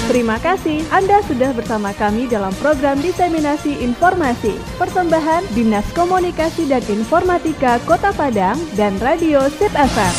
Terima 0.09 0.41
kasih 0.41 0.81
Anda 0.89 1.21
sudah 1.29 1.53
bersama 1.53 1.93
kami 1.93 2.25
dalam 2.25 2.49
program 2.57 2.97
diseminasi 2.97 3.85
informasi 3.85 4.57
persembahan 4.81 5.45
Dinas 5.53 5.85
Komunikasi 5.93 6.65
dan 6.65 6.81
Informatika 6.89 7.77
Kota 7.85 8.09
Padang 8.17 8.57
dan 8.73 8.97
Radio 8.97 9.45
Sip 9.53 9.69
FM. 9.69 10.15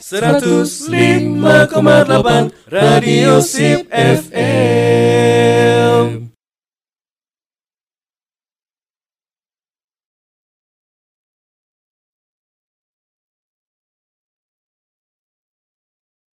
105,8 0.00 2.72
Radio 2.72 3.44
Sip 3.44 3.84
FM 3.92 5.38